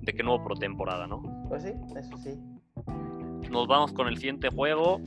[0.00, 1.20] de que no hubo temporada, ¿no?
[1.48, 2.40] Pues sí, eso sí.
[3.50, 5.02] Nos vamos con el siguiente juego.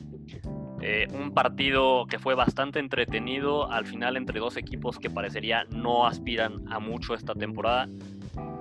[0.83, 6.07] Eh, un partido que fue bastante entretenido al final entre dos equipos que parecería no
[6.07, 7.87] aspiran a mucho esta temporada.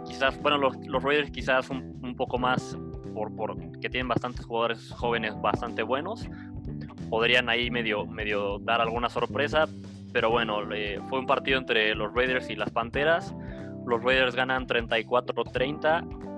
[0.06, 2.76] Quizás, bueno, los, los Raiders quizás un, poco más
[3.14, 6.28] por, por, que tienen bastantes jugadores jóvenes bastante buenos.
[7.08, 9.66] Podrían ahí medio, medio dar alguna sorpresa,
[10.12, 13.34] pero bueno, eh, fue un partido entre los Raiders y las Panteras.
[13.86, 16.29] Los Raiders ganan 34-30.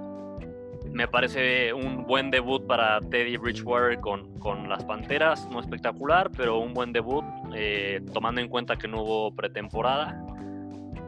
[0.93, 5.49] Me parece un buen debut para Teddy Bridgewater con, con las Panteras.
[5.51, 7.25] No espectacular, pero un buen debut,
[7.55, 10.23] eh, tomando en cuenta que no hubo pretemporada.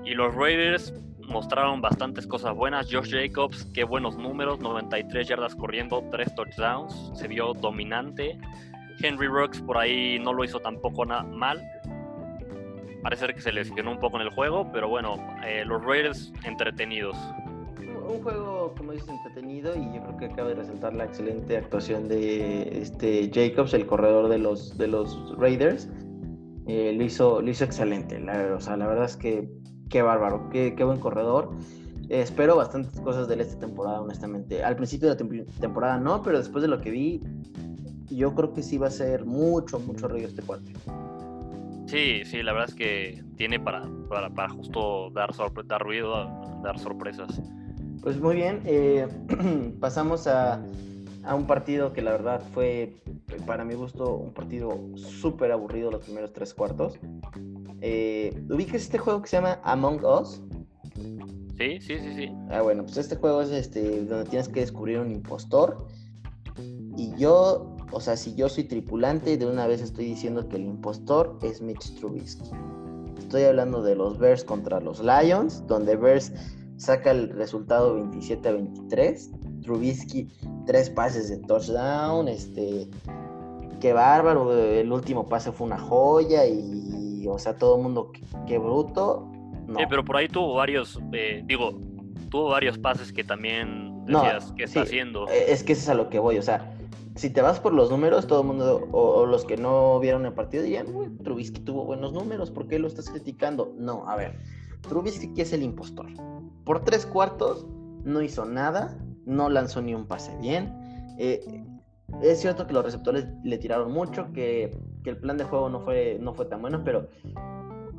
[0.05, 0.95] Y los Raiders
[1.29, 2.89] mostraron bastantes cosas buenas.
[2.91, 8.39] Josh Jacobs, qué buenos números, 93 yardas corriendo, 3 touchdowns, se vio dominante.
[9.01, 11.63] Henry Rocks por ahí no lo hizo tampoco mal.
[13.03, 17.17] Parece que se lesionó un poco en el juego, pero bueno, eh, los Raiders entretenidos.
[18.07, 22.07] Un juego, como dices, entretenido y yo creo que acaba de resaltar la excelente actuación
[22.07, 25.89] de este Jacobs, el corredor de los, de los Raiders.
[26.67, 28.21] Eh, lo, hizo, lo hizo excelente.
[28.21, 29.49] La, o sea, la verdad es que
[29.89, 31.51] qué bárbaro, qué, qué buen corredor.
[32.09, 34.63] Eh, espero bastantes cosas de esta temporada, honestamente.
[34.63, 37.21] Al principio de la tem temporada no, pero después de lo que vi,
[38.11, 40.73] yo creo que sí va a ser mucho, mucho ruido este cuate.
[41.87, 45.31] Sí, sí, la verdad es que tiene para, para, para justo dar,
[45.67, 46.31] dar ruido,
[46.63, 47.41] dar sorpresas.
[48.05, 49.09] Pues muy bien, eh,
[49.81, 50.63] pasamos a,
[51.23, 52.97] a, un partido que la verdad fue,
[53.47, 56.99] para mi gusto, un partido súper aburrido los primeros tres cuartos.
[57.81, 60.43] Eh, ¿Ubicas este juego que se llama Among Us?
[61.57, 62.33] Sí, sí, sí, sí.
[62.51, 65.89] Ah, bueno, pues este juego es este donde tienes que descubrir un impostor.
[66.99, 70.67] Y yo, o sea, si yo soy tripulante, de una vez estoy diciendo que el
[70.67, 72.51] impostor es Mitch Trubisky.
[73.17, 76.35] Estoy hablando de los Bears contra los Lions, donde Bears
[76.77, 79.31] saca el resultado 27 a 23.
[79.63, 80.29] Trubisky,
[80.67, 82.29] tres pases de touchdown.
[82.29, 82.89] Este,
[83.81, 84.53] qué bárbaro.
[84.53, 86.47] El último pase fue una joya.
[86.47, 89.31] Y, o sea, todo el mundo, qué, qué bruto.
[89.67, 89.79] No.
[89.79, 91.79] Sí, pero por ahí tuvo varios, eh, digo,
[92.31, 95.27] tuvo varios pases que también decías no, que está sí, haciendo.
[95.29, 96.37] Es que eso es a lo que voy.
[96.37, 96.75] O sea,
[97.17, 100.27] si te vas por los números, todo el mundo, o, o los que no vieron
[100.27, 100.87] el partido, dirían,
[101.23, 103.73] Trubisky tuvo buenos números, ¿por qué lo estás criticando?
[103.79, 104.39] No, a ver,
[104.89, 106.07] Trubisky es el impostor.
[106.65, 107.67] Por tres cuartos
[108.05, 110.73] no hizo nada, no lanzó ni un pase bien.
[111.19, 111.65] Eh,
[112.23, 116.19] es cierto que los receptores le tiraron mucho, que, el plan de juego no fue,
[116.21, 117.09] no fue tan bueno, pero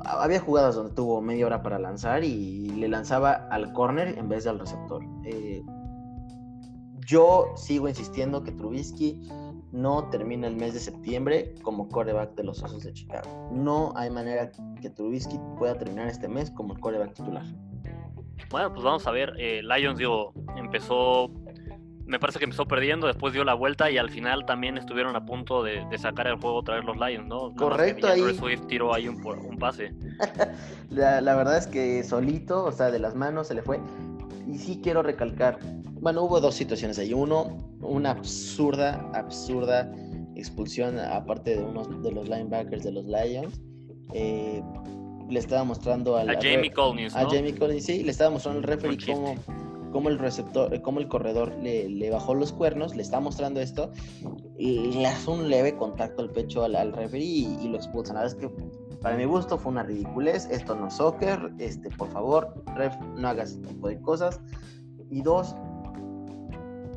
[0.00, 4.44] había jugadas donde tuvo media hora para lanzar y le lanzaba al corner en vez
[4.44, 5.04] del receptor.
[5.24, 5.62] Eh,
[7.06, 9.28] yo sigo insistiendo que Trubisky
[9.70, 13.50] no termina el mes de septiembre como coreback de los Osos de Chicago.
[13.52, 14.50] No hay manera
[14.80, 17.44] que Trubisky pueda terminar este mes como el coreback titular.
[18.50, 19.34] Bueno, pues vamos a ver.
[19.38, 21.30] Eh, Lions, digo, empezó
[22.06, 25.24] me parece que empezó perdiendo, después dio la vuelta y al final también estuvieron a
[25.24, 27.52] punto de, sacar el juego otra vez los Lions, ¿no?
[27.54, 28.34] Correcto, ahí.
[28.34, 29.92] Swift tiró ahí un, un pase.
[30.90, 33.80] la, verdad es que solito, o sea, de las manos se le fue.
[34.46, 35.58] Y sí quiero recalcar,
[36.00, 37.12] bueno, hubo dos situaciones ahí.
[37.12, 39.90] Uno, una absurda, absurda
[40.36, 43.60] expulsión, aparte de uno de los linebackers de los Lions.
[44.12, 44.62] Eh,
[45.28, 47.14] le estaba mostrando a Jamie Collins.
[47.16, 49.34] A Jamie Collins, sí, le estaba mostrando al referee cómo
[49.96, 53.92] cómo el receptor, eh, cómo el corredor le, bajó los cuernos, le está mostrando esto,
[54.58, 58.16] y le hace un leve contacto al pecho al, al referee y, lo expulsan.
[58.16, 61.88] La verdad es que para mi gusto fue una ridiculez, esto no es soccer, este,
[61.90, 64.38] por favor, ref, no hagas ese tipo de cosas.
[65.10, 65.56] Y dos,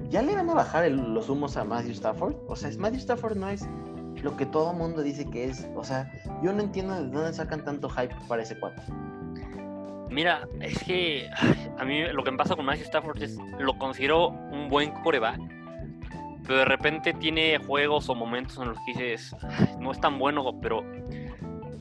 [0.09, 2.35] ¿ya le van a bajar los humos a Matthew Stafford?
[2.49, 3.65] O sea, Matthew Stafford no es
[4.23, 5.67] lo que todo mundo dice que es.
[5.75, 6.11] O sea,
[6.43, 8.83] yo no entiendo de dónde sacan tanto hype para ese cuatro.
[10.09, 11.29] Mira, es que
[11.77, 15.39] a mí lo que me pasa con Matthew Stafford es lo considero un buen coreback,
[16.45, 19.35] pero de repente tiene juegos o momentos en los que dices,
[19.79, 20.83] no es tan bueno, pero,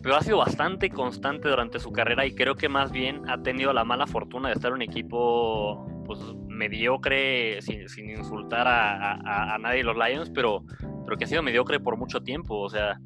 [0.03, 3.73] pero ha sido bastante constante durante su carrera y creo que más bien ha tenido
[3.73, 6.21] la mala fortuna de estar en un equipo pues,
[6.59, 10.65] mediocre, sin, insultar a, a, nadie de los Lions, pero,
[11.07, 12.99] pero que ha sido mediocre por mucho tiempo, o sea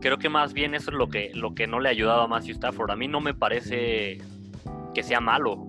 [0.00, 2.26] creo que más bien eso es lo que, lo que no le ha ayudado a
[2.26, 2.90] Matthew Stafford.
[2.90, 4.18] A mí no me parece
[4.94, 5.66] que sea malo.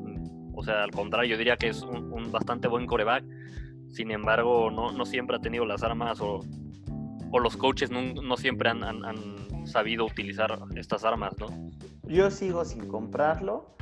[0.53, 3.23] O sea, al contrario, yo diría que es un, bastante buen coreback.
[3.89, 6.39] Sin embargo, no, no, siempre ha tenido las armas o,
[7.31, 11.47] o los coaches no, siempre han, han, sabido utilizar estas armas, ¿no?
[12.07, 13.75] Yo sigo sin comprarlo.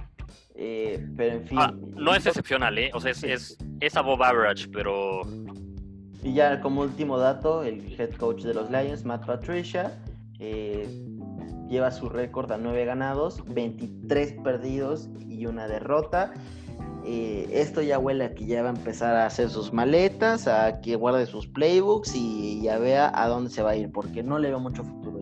[0.61, 1.57] Eh, pero en fin.
[1.57, 2.91] Ah, no es excepcional, ¿eh?
[2.93, 5.21] O sea, es, es, es above average, pero.
[6.21, 9.97] Y ya como último dato, el head coach de los Lions, Matt Patricia,
[10.37, 10.85] eh,
[11.69, 16.33] lleva su récord a 9 ganados, 23 perdidos y una derrota.
[17.05, 20.81] Eh, esto ya huele a que ya va a empezar a hacer sus maletas, a
[20.81, 24.39] que guarde sus playbooks y ya vea a dónde se va a ir, porque no
[24.39, 25.18] le veo mucho futuro.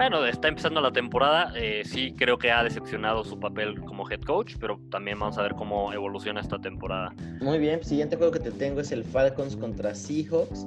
[0.00, 4.22] Bueno, está empezando la temporada, eh, sí creo que ha decepcionado su papel como head
[4.22, 7.14] coach, pero también vamos a ver cómo evoluciona esta temporada.
[7.42, 10.66] Muy bien, siguiente juego que te tengo es el Falcons contra Seahawks.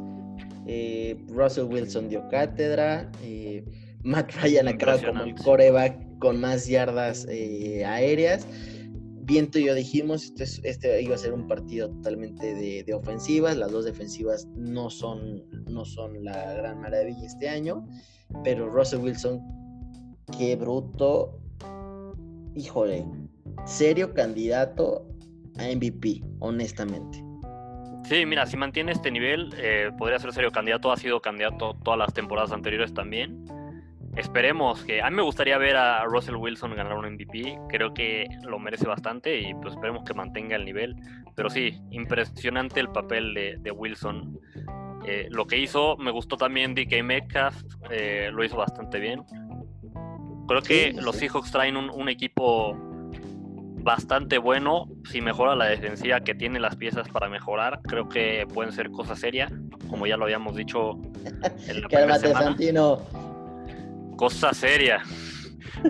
[0.67, 3.09] Eh, Russell Wilson dio cátedra.
[3.23, 3.65] Eh,
[4.03, 8.45] Matt Ryan acaba como el coreback con más yardas aéreas.
[9.25, 13.57] Bien tú y yo dijimos, este, este, iba a ser un partido totalmente de, ofensivas.
[13.57, 17.83] Las dos defensivas no son, no son la gran maravilla este año.
[18.43, 19.41] Pero Russell Wilson,
[20.37, 21.39] qué bruto.
[22.55, 23.05] Híjole,
[23.65, 25.07] serio candidato
[25.57, 27.23] a MVP, honestamente.
[28.03, 30.91] Sí, mira, si mantiene este nivel, eh, podría ser serio candidato.
[30.91, 33.45] Ha sido candidato todas las temporadas anteriores también.
[34.15, 35.01] Esperemos que.
[35.01, 37.57] A mí me gustaría ver a Russell Wilson ganar un MVP.
[37.69, 40.95] Creo que lo merece bastante y pues esperemos que mantenga el nivel.
[41.35, 44.39] Pero sí, impresionante el papel de, Wilson.
[45.05, 49.23] Eh, lo que hizo, me gustó también DK Metcalf, eh, lo hizo bastante bien.
[50.47, 52.77] Creo que los Seahawks traen un, un equipo
[53.83, 54.87] bastante bueno.
[55.09, 59.19] Si mejora la defensiva que tiene las piezas para mejorar, creo que pueden ser cosas
[59.19, 59.51] serias,
[59.89, 60.93] como ya lo habíamos dicho
[61.67, 62.99] en la Santino.
[64.15, 65.03] Cosa seria.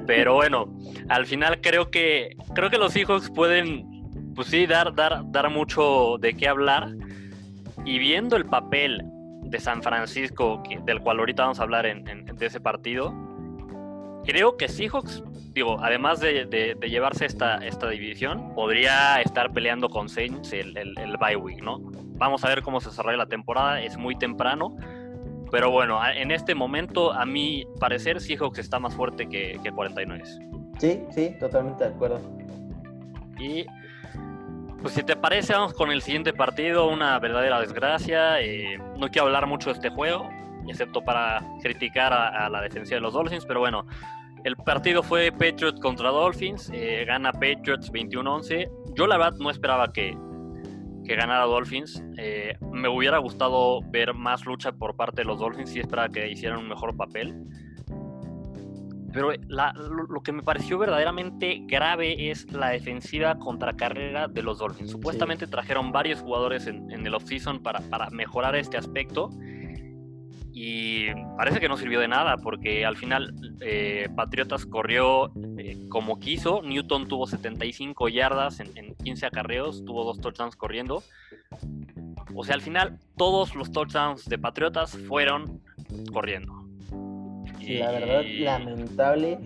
[0.07, 0.75] Pero bueno,
[1.09, 3.91] al final creo que creo que los Seahawks pueden
[4.35, 6.89] pues sí dar dar dar mucho de qué hablar
[7.85, 9.03] y viendo el papel
[9.43, 13.13] de San Francisco del cual ahorita vamos a hablar en, de ese partido
[14.25, 20.53] creo que Seahawks, digo, además de, llevarse esta, esta división, podría estar peleando con Saints
[20.53, 21.79] el, el, bye week, ¿no?
[22.15, 24.75] Vamos a ver cómo se desarrolla la temporada, es muy temprano,
[25.51, 30.23] pero bueno, en este momento, a mi parecer, Seahawks está más fuerte que, que 49.
[30.79, 32.19] Sí, sí, totalmente de acuerdo.
[33.39, 33.65] Y
[34.83, 38.41] pues si te parece, vamos con el siguiente partido, una verdadera desgracia.
[38.41, 40.29] Eh, no quiero hablar mucho de este juego,
[40.67, 43.85] excepto para criticar a, la defensa de los Dolphins, pero bueno,
[44.43, 48.69] el partido fue Patriots contra Dolphins, eh, gana Patriots 21-11.
[48.93, 50.17] Yo la verdad no esperaba que,
[51.05, 52.03] que ganara Dolphins.
[52.17, 56.29] Eh, me hubiera gustado ver más lucha por parte de los Dolphins y esperaba que
[56.29, 57.33] hicieran un mejor papel.
[59.13, 64.91] Pero lo, que me pareció verdaderamente grave es la defensiva contra carrera de los Dolphins.
[64.91, 69.29] Supuestamente trajeron varios jugadores en, en el offseason para, para mejorar este aspecto
[70.55, 76.19] y parece que no sirvió de nada porque al final eh, Patriotas corrió eh, como
[76.19, 76.61] quiso.
[76.61, 81.03] Newton tuvo 75 yardas en, 15 acarreos, tuvo dos touchdowns corriendo.
[82.35, 85.59] O sea, al final todos los touchdowns de Patriotas fueron
[86.13, 86.62] corriendo.
[87.67, 87.77] Y...
[87.77, 89.39] la verdad, lamentable.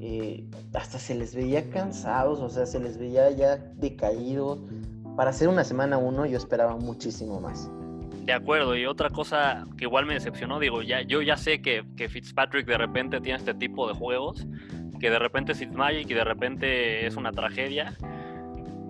[0.00, 0.44] Eh,
[0.74, 4.60] hasta se les veía cansados, o sea, se les veía ya decaídos.
[5.16, 7.70] Para hacer una semana uno yo esperaba muchísimo más.
[8.24, 11.84] De acuerdo, y otra cosa que igual me decepcionó, digo, ya, yo ya sé que,
[11.96, 14.46] que Fitzpatrick de repente tiene este tipo de juegos,
[14.98, 17.94] que de repente es Magic y de repente es una tragedia.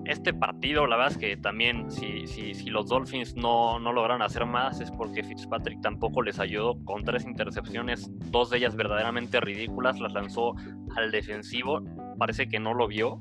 [0.07, 4.91] Este partido, la verdad es que también si, los Dolphins no, lograron hacer más es
[4.91, 10.55] porque Fitzpatrick tampoco les ayudó con tres intercepciones, dos de ellas verdaderamente ridículas, las lanzó
[10.97, 11.81] al defensivo,
[12.19, 13.21] parece que no lo vio,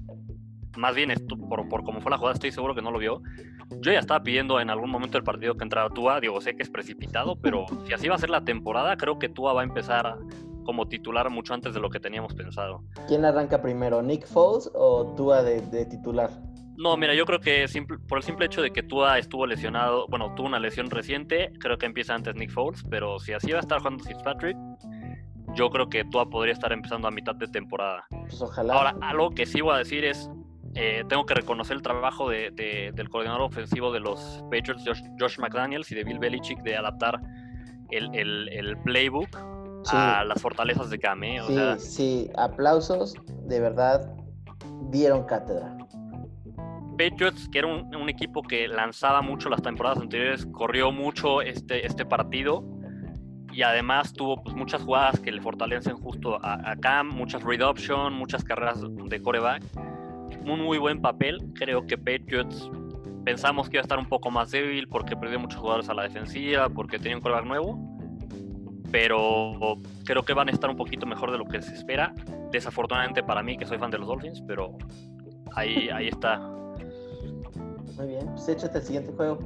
[0.77, 1.13] más bien
[1.49, 3.21] por, por cómo fue la jugada, estoy seguro que no lo vio.
[3.81, 6.63] Yo ya estaba pidiendo en algún momento del partido que entrara Tua, digo, sé que
[6.63, 9.63] es precipitado, pero si así va a ser la temporada, creo que Tua va a
[9.63, 10.17] empezar
[10.63, 12.83] como titular mucho antes de lo que teníamos pensado.
[13.07, 16.29] ¿Quién arranca primero, Nick Foles o Tua de, titular?
[16.83, 17.65] No, mira, yo creo que
[18.09, 21.77] por el simple hecho de que Tua estuvo lesionado, bueno, tuvo una lesión reciente, creo
[21.77, 24.57] que empieza antes Nick Foles, pero si así va a estar jugando Fitzpatrick,
[25.55, 28.05] yo creo que Tua podría estar empezando a mitad de temporada.
[28.09, 28.73] Pues ojalá.
[28.73, 30.29] Ahora, algo que sí voy a decir es,
[30.75, 32.51] eh, tengo que reconocer el trabajo de,
[32.93, 34.83] del coordinador ofensivo de los Patriots,
[35.17, 37.17] Josh, McDaniels, y de Bill Belichick de adaptar
[37.91, 39.29] el, el, playbook
[39.89, 41.39] a las fortalezas de Kame.
[41.47, 43.15] sí, sí, aplausos,
[43.47, 44.13] de verdad,
[44.89, 45.77] dieron cátedra.
[46.97, 52.05] Patriots, que era un, equipo que lanzaba mucho las temporadas anteriores, corrió mucho este, este
[52.05, 52.63] partido
[53.51, 57.61] y además tuvo pues, muchas jugadas que le fortalecen justo a, a Cam, muchas read
[57.61, 59.63] option, muchas carreras de coreback
[60.45, 61.39] un muy buen papel.
[61.55, 62.69] Creo que Patriots
[63.25, 66.03] pensamos que iba a estar un poco más débil porque perdió muchos jugadores a la
[66.03, 67.79] defensiva, porque tenía un quarterback nuevo.
[68.91, 72.13] Pero creo que van a estar un poquito mejor de lo que se espera.
[72.51, 74.77] Desafortunadamente para mí, que soy fan de los Dolphins, pero
[75.55, 76.39] ahí, ahí está.
[77.97, 79.39] Muy bien, pues échate el siguiente juego.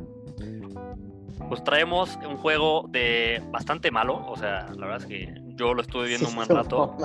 [1.49, 5.81] Pues traemos un juego de bastante malo, o sea, la verdad es que yo lo
[5.81, 6.95] estuve viendo un buen rato.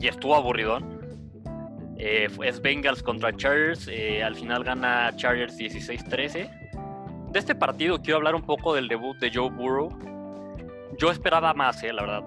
[0.00, 1.02] Y estuvo aburridón.
[1.98, 3.88] Eh, es Bengals contra Chargers.
[3.88, 7.30] Eh, al final gana Chargers 16-13.
[7.30, 9.90] De este partido quiero hablar un poco del debut de Joe Burrow.
[10.98, 12.24] Yo esperaba más, eh, la verdad.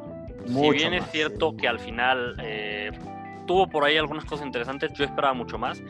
[0.47, 2.38] si bien es cierto que al final
[3.45, 5.81] tuvo por ahí algunas cosas interesantes, yo esperaba mucho más.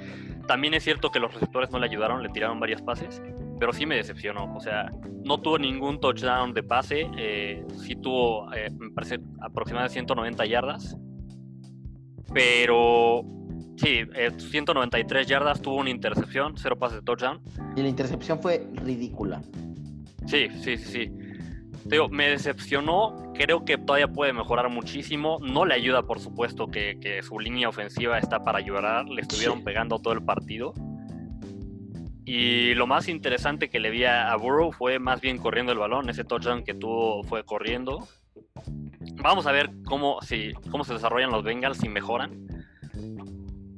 [0.47, 3.21] También es cierto que los receptores no le ayudaron, le tiraron varias pases,
[3.59, 4.53] pero sí me decepcionó.
[4.55, 4.91] O sea,
[5.23, 7.09] no tuvo ningún touchdown de pase,
[7.77, 10.97] sí tuvo, me parece, aproximadamente 190 yardas.
[12.33, 13.23] Pero
[13.77, 14.03] Sí,
[14.37, 17.41] 193 eh, yardas, tuvo una intercepción, cero pases de touchdown.
[17.75, 19.41] Y la intercepción fue ridícula.
[20.25, 21.11] Sí, sí, sí, sí.
[21.85, 25.37] Digo, me decepcionó, creo que todavía puede mejorar muchísimo.
[25.39, 29.07] No le ayuda, por supuesto, que, su línea ofensiva está para llorar.
[29.07, 30.73] Le estuvieron pegando todo el partido.
[32.25, 36.09] Y lo más interesante que le vi a Burrow fue más bien corriendo el balón.
[36.09, 38.07] Ese touchdown que tuvo fue corriendo.
[39.21, 42.47] Vamos a ver cómo, si, cómo se desarrollan los Bengals, si mejoran.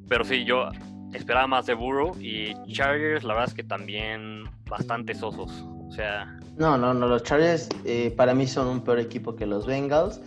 [0.08, 0.70] Pero sí, yo
[1.14, 5.52] esperaba más de Burrow y Chargers, la verdad es que también bastante sosos.
[5.88, 6.37] O sea.
[6.58, 7.08] No, no, no.
[7.08, 10.22] Los Chargers eh, para mí son un peor equipo que los Bengals.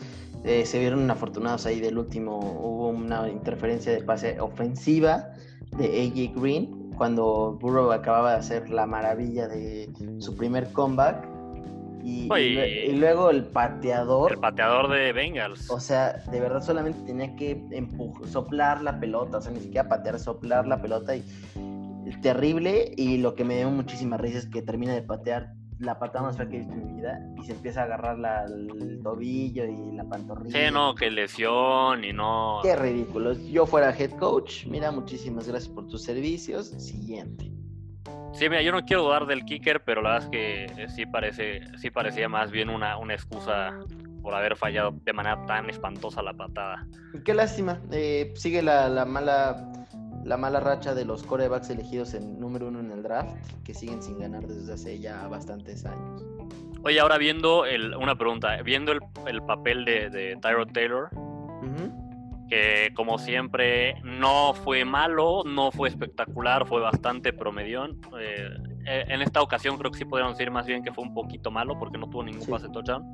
[0.45, 2.39] Eh, se vieron afortunados ahí del último.
[2.39, 5.31] Hubo una interferencia de pase ofensiva
[5.77, 11.29] de AJ Green cuando Burrow acababa de hacer la maravilla de su primer comeback
[12.03, 14.33] y, luego el pateador.
[14.33, 15.71] El pateador de Bengals.
[15.71, 17.63] O sea, de verdad solamente tenía que
[18.27, 21.25] soplar la pelota, o sea, ni siquiera patear, soplar la pelota y
[22.23, 22.93] terrible.
[22.97, 26.37] Y lo que me dio muchísima risa es que termina de patear la patada más
[26.37, 30.69] fea que vida y se empieza a agarrar la, el tobillo y la pantorrilla.
[30.69, 32.61] Sí, no, que lesión y no.
[32.63, 33.33] Qué ridículo.
[33.33, 36.67] Yo fuera head coach, mira, muchísimas gracias por tus servicios.
[36.67, 37.51] Siguiente.
[38.33, 41.63] Sí, mira, yo no quiero dudar del kicker, pero la verdad es que sí parece,
[41.79, 43.79] sí parecía más bien una, una excusa
[44.23, 46.87] por haber fallado de manera tan espantosa la patada.
[47.25, 47.81] Qué lástima.
[47.91, 49.80] Eh, sigue la, la, mala
[50.25, 54.03] la mala racha de los corebacks elegidos en número uno en el draft, que siguen
[54.03, 56.23] sin ganar desde hace ya bastantes años.
[56.83, 61.11] Oye, ahora viendo el, una pregunta, viendo el, el papel de, de Tyrod Taylor,
[62.51, 68.01] que como siempre no fue malo, no fue espectacular, fue bastante promedión.
[68.21, 68.49] Eh,
[68.87, 71.53] eh, en esta ocasión creo que sí podríamos decir más bien que fue un poquito
[71.53, 73.05] malo porque no tuvo ningún pase touchdown.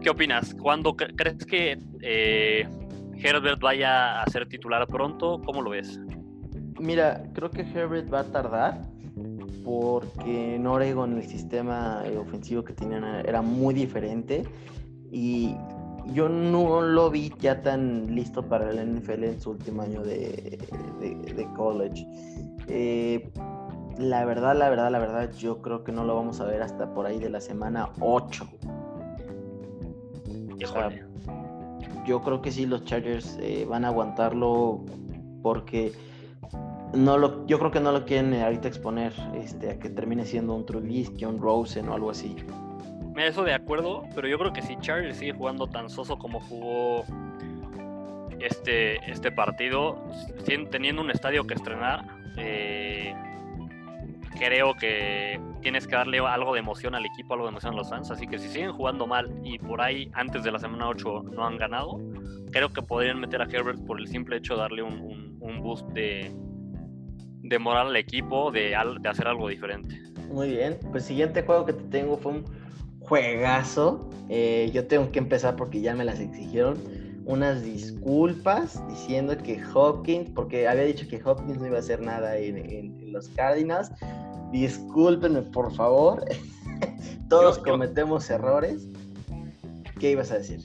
[0.00, 0.54] ¿Qué opinas?
[0.54, 2.68] ¿Cuándo crees que eh,
[3.22, 5.40] Herbert vaya a ser titular pronto?
[5.44, 6.00] ¿Cómo lo ves?
[6.80, 8.80] Mira, creo que Herbert va a tardar
[9.64, 14.44] porque en Oregon el sistema ofensivo que tenían era muy diferente
[15.10, 15.54] y
[16.06, 20.58] yo no lo vi ya tan listo para el NFL en su último año de,
[21.56, 22.06] college.
[22.66, 23.30] Eh,
[23.98, 26.92] la verdad, la verdad, la verdad, yo creo que no lo vamos a ver hasta
[26.92, 28.48] por ahí de la semana 8.
[32.06, 34.84] Yo creo que sí, los Chargers eh, van a aguantarlo
[35.42, 35.92] porque
[36.94, 40.54] no lo, yo creo que no lo quieren ahorita exponer este, a que termine siendo
[40.54, 42.36] un Trubisky, un Rosen o algo así.
[43.14, 46.40] Me eso de acuerdo, pero yo creo que si Chargers sigue jugando tan soso como
[46.40, 47.04] jugó
[48.40, 49.98] este, este partido,
[50.70, 52.04] teniendo un estadio que estrenar,
[52.38, 53.14] eh,
[54.42, 57.88] creo que tienes que darle algo de emoción al equipo, algo de emoción a los
[57.88, 58.10] fans.
[58.10, 61.46] Así que si siguen jugando mal y por ahí antes de la semana 8 no
[61.46, 62.00] han ganado,
[62.50, 66.32] creo que podrían meter a Herbert por el simple hecho de darle un, boost de,
[67.42, 69.96] de moral al equipo, de, de hacer algo diferente.
[70.28, 72.44] Muy bien, pues siguiente juego que te tengo fue un
[73.00, 74.10] juegazo.
[74.28, 76.78] Eh, yo tengo que empezar porque ya me las exigieron.
[77.24, 82.36] Unas disculpas diciendo que Hopkins, porque había dicho que Hopkins no iba a hacer nada
[82.36, 83.92] en, en los Cardinals,
[84.52, 86.24] discúlpenme por favor.
[87.28, 88.86] Todos cometemos errores.
[89.98, 90.60] ¿Qué ibas a decir?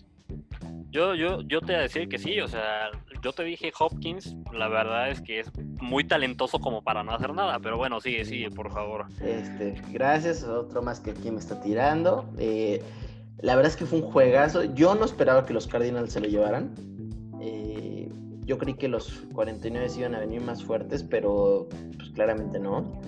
[0.91, 2.89] Yo, yo, yo te voy a decir que sí, o sea,
[3.21, 7.33] yo te dije Hopkins, la verdad es que es muy talentoso como para no hacer
[7.33, 9.05] nada, pero bueno, sigue, sigue, por favor.
[9.21, 12.29] Este, gracias, otro más que aquí me está tirando.
[12.37, 12.81] Eh,
[13.39, 14.63] la verdad es que fue un juegazo.
[14.73, 16.73] Yo no esperaba que los Cardinals se lo llevaran.
[17.41, 18.09] Eh,
[18.45, 21.67] yo creí que los 49 iban a venir más fuertes, pero
[21.97, 22.99] pues claramente no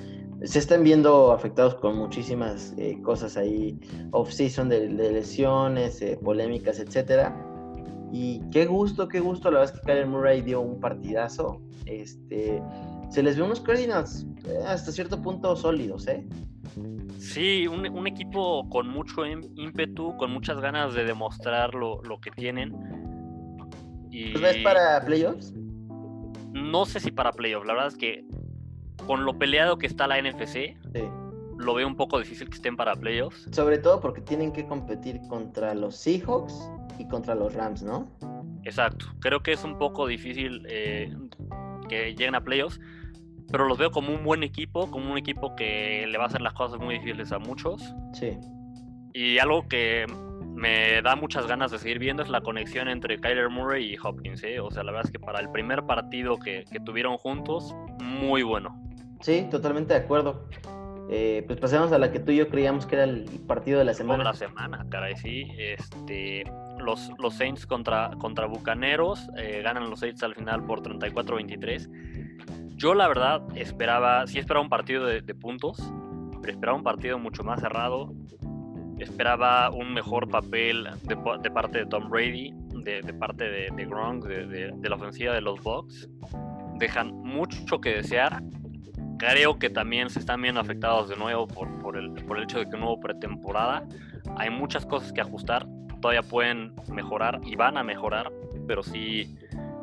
[0.44, 3.78] se están viendo afectados con muchísimas eh, cosas ahí,
[4.12, 7.36] off-season de, lesiones, eh, polémicas, etcétera.
[8.12, 11.62] Y qué gusto, qué gusto, la verdad es que Kyler Murray dio un partidazo.
[11.86, 12.62] Este,
[13.10, 16.26] se les ve unos Cardinals eh, hasta cierto punto sólidos, ¿eh?
[17.18, 22.74] Sí, un, equipo con mucho ímpetu, con muchas ganas de demostrar lo, que tienen.
[24.10, 24.32] Y...
[24.40, 25.54] ves para playoffs?
[26.54, 28.26] No sé si para playoffs, la verdad es que
[29.06, 30.78] con lo peleado que está la NFC,
[31.60, 33.48] lo veo un poco difícil que estén para playoffs.
[33.52, 38.08] Sobre todo porque tienen que competir contra los Seahawks y contra los Rams, ¿no?
[38.64, 39.06] Exacto.
[39.20, 41.14] Creo que es un poco difícil eh,
[41.90, 42.80] que lleguen a playoffs,
[43.52, 46.42] pero los veo como un buen equipo, como un equipo que le va a hacer
[46.42, 47.94] las cosas muy difíciles a muchos.
[48.14, 48.38] Sí.
[49.14, 50.06] Y algo que
[50.56, 54.44] me da muchas ganas de seguir viendo es la conexión entre Kyler Murray y Hopkins.
[54.44, 54.62] ¿eh?
[54.62, 58.80] O sea, la verdad es que para el primer partido que tuvieron juntos, muy bueno.
[59.22, 60.48] Sí, totalmente de acuerdo.
[61.12, 63.86] Eh, pues pasemos a la que tú y yo creíamos que era el partido de
[63.86, 64.24] la semana.
[64.24, 65.48] la semana, caray, sí.
[65.58, 66.44] Este,
[66.78, 72.76] los, los Saints contra, contra Bucaneros, eh, ganan los Saints al final por 34-23.
[72.76, 75.78] Yo la verdad esperaba, sí esperaba un partido de, puntos,
[76.42, 78.14] pero esperaba un partido mucho más cerrado.
[79.00, 81.16] Esperaba un mejor papel de,
[81.52, 82.54] parte de Tom Brady,
[82.84, 86.08] de, parte de, de Gronk, de, la ofensiva de los Bucks.
[86.78, 88.42] Dejan mucho que desear
[89.20, 92.70] creo que también se están viendo afectados de nuevo por, el, por el hecho de
[92.70, 93.84] que no hubo pretemporada.
[94.38, 95.68] Hay muchas cosas que ajustar,
[96.02, 98.32] todavía pueden mejorar y van a mejorar,
[98.66, 99.36] pero sí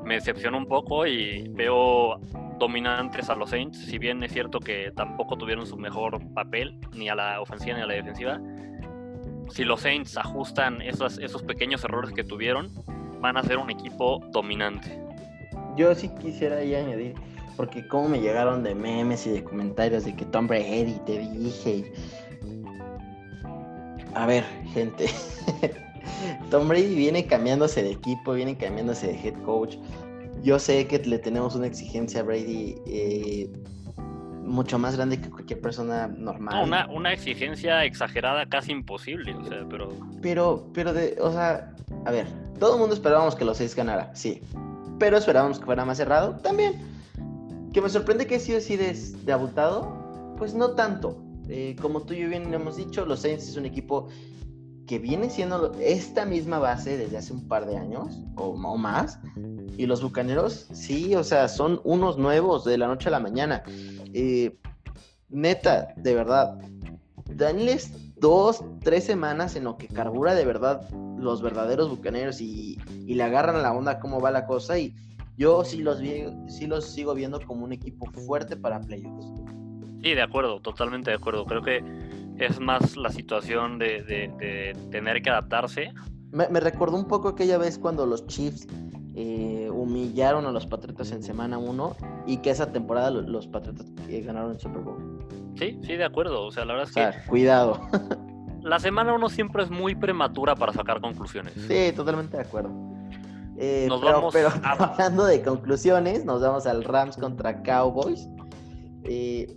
[0.04, 2.18] me decepciona un poco y veo
[2.58, 7.10] dominantes a los Saints, si bien es cierto que tampoco tuvieron su mejor papel, ni
[7.10, 8.40] a la ofensiva ni a la defensiva.
[9.50, 12.70] Si los Saints ajustan esos, esos pequeños errores que tuvieron,
[13.20, 14.98] van a ser un equipo dominante.
[15.76, 17.14] Yo sí quisiera ahí añadir
[17.56, 21.92] porque como me llegaron de memes y de comentarios de que Tom Brady te dije.
[24.14, 25.06] A ver, gente.
[26.50, 29.76] Tom Brady viene cambiándose de equipo, viene cambiándose de head coach.
[30.42, 33.50] Yo sé que le tenemos una exigencia a Brady eh,
[34.44, 36.64] mucho más grande que cualquier persona normal.
[36.64, 39.88] una, una, exigencia exagerada, casi imposible, o sea, pero...
[40.22, 42.26] Pero, pero de, o sea, a ver,
[42.60, 44.40] todo el mundo esperábamos que los seis ganara, sí.
[44.98, 46.95] Pero esperábamos que fuera más cerrado, también.
[47.76, 51.22] Que me sorprende que sido así de, de abultado, pues no tanto.
[51.46, 54.08] Eh, como tú y yo bien hemos dicho, los Saints es un equipo
[54.86, 59.18] que viene siendo esta misma base desde hace un par de años o, más.
[59.76, 63.62] Y los Bucaneros, sí, o sea, son unos nuevos de la noche a la mañana.
[64.14, 64.58] Eh,
[65.28, 66.58] neta, de verdad,
[67.26, 73.14] danles dos, tres semanas en lo que carbura de verdad los verdaderos Bucaneros y, y
[73.16, 74.94] le agarran la onda cómo va la cosa y
[75.36, 79.26] yo sí los, vi, sí los sigo viendo como un equipo fuerte para playoffs.
[80.02, 81.44] Sí, de acuerdo, totalmente de acuerdo.
[81.44, 81.82] Creo que
[82.38, 85.92] es más la situación tener que adaptarse.
[86.32, 88.66] Me, recordó un poco aquella vez cuando los Chiefs
[89.14, 94.52] eh, humillaron a los Patriotas en semana 1 y que esa temporada los Patriotas ganaron
[94.52, 95.26] el Super Bowl.
[95.56, 96.44] Sí, sí, de acuerdo.
[96.44, 97.28] O sea, la verdad es que.
[97.28, 97.80] Cuidado.
[98.62, 101.54] la semana 1 siempre es muy prematura para sacar conclusiones.
[101.54, 102.95] Sí, totalmente de acuerdo.
[103.58, 108.28] Eh, nos pero, vamos pero hablando de conclusiones, nos vamos al Rams contra Cowboys.
[109.04, 109.56] Eh,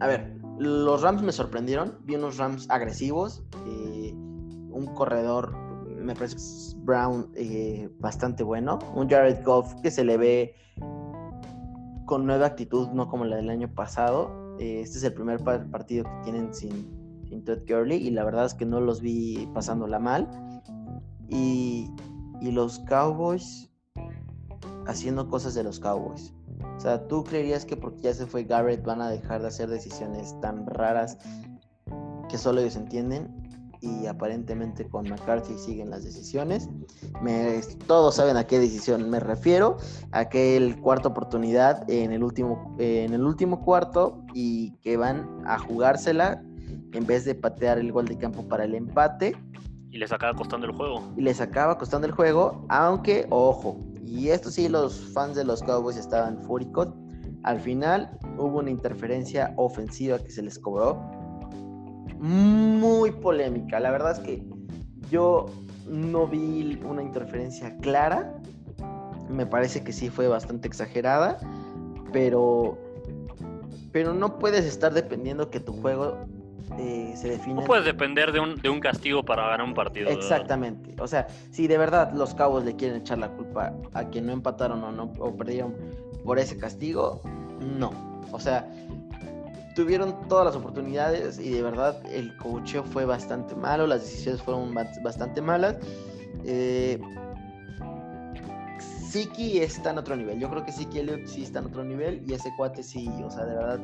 [0.00, 1.98] a ver, los Rams me sorprendieron.
[2.04, 3.42] Vi unos Rams agresivos.
[3.66, 5.56] Eh, un corredor,
[5.88, 6.36] me parece
[6.78, 7.30] Brown,
[7.98, 8.78] bastante bueno.
[8.94, 10.54] Un Jared Goff que se le ve
[12.06, 14.56] con nueva actitud, no como la del año pasado.
[14.58, 18.54] este es el primer partido que tienen sin, sin Todd Gurley y la verdad es
[18.54, 20.28] que no los vi pasándola mal.
[21.28, 21.90] Y,
[22.40, 23.70] y los Cowboys
[24.86, 26.32] haciendo cosas de los Cowboys.
[26.76, 29.68] O sea, ¿tú creerías que porque ya se fue Garrett van a dejar de hacer
[29.68, 31.18] decisiones tan raras
[32.28, 33.28] que solo ellos entienden?
[33.82, 36.68] Y aparentemente con McCarthy siguen las decisiones.
[37.86, 39.78] todos saben a qué decisión me refiero.
[40.12, 46.42] Aquel cuarta oportunidad en el, último, en el último cuarto y que van a jugársela
[46.92, 49.34] en vez de patear el gol de campo para el empate
[49.90, 51.12] y les acaba costando el juego.
[51.16, 55.62] Y les acaba costando el juego, aunque, ojo, y esto sí, los fans de los
[55.62, 56.88] Cowboys estaban fúricos.
[57.42, 60.96] Al final hubo una interferencia ofensiva que se les cobró.
[62.18, 63.80] Muy polémica.
[63.80, 64.44] La verdad es que
[65.10, 65.46] yo
[65.88, 68.34] no vi una interferencia clara.
[69.28, 71.38] Me parece que sí fue bastante exagerada.
[72.12, 72.76] Pero.
[73.92, 76.26] Pero no puedes estar dependiendo que tu juego
[76.78, 77.38] eh, se.
[77.48, 80.08] No puedes depender de un, de un castigo para ganar un partido.
[80.08, 80.94] Exactamente.
[81.00, 84.32] O sea, si de verdad los cabos le quieren echar la culpa a quien no
[84.32, 85.74] empataron o no o perdieron
[86.24, 87.20] por ese castigo,
[87.60, 88.20] no.
[88.32, 88.68] O sea,
[89.74, 94.72] tuvieron todas las oportunidades y de verdad el coacheo fue bastante malo, las decisiones fueron
[94.74, 95.76] bastante malas.
[96.44, 97.00] Eh,
[99.10, 100.38] Siki está en otro nivel.
[100.38, 103.30] Yo creo que Siki Elliott sí está en otro nivel y ese cuate sí, o
[103.30, 103.80] sea, de verdad.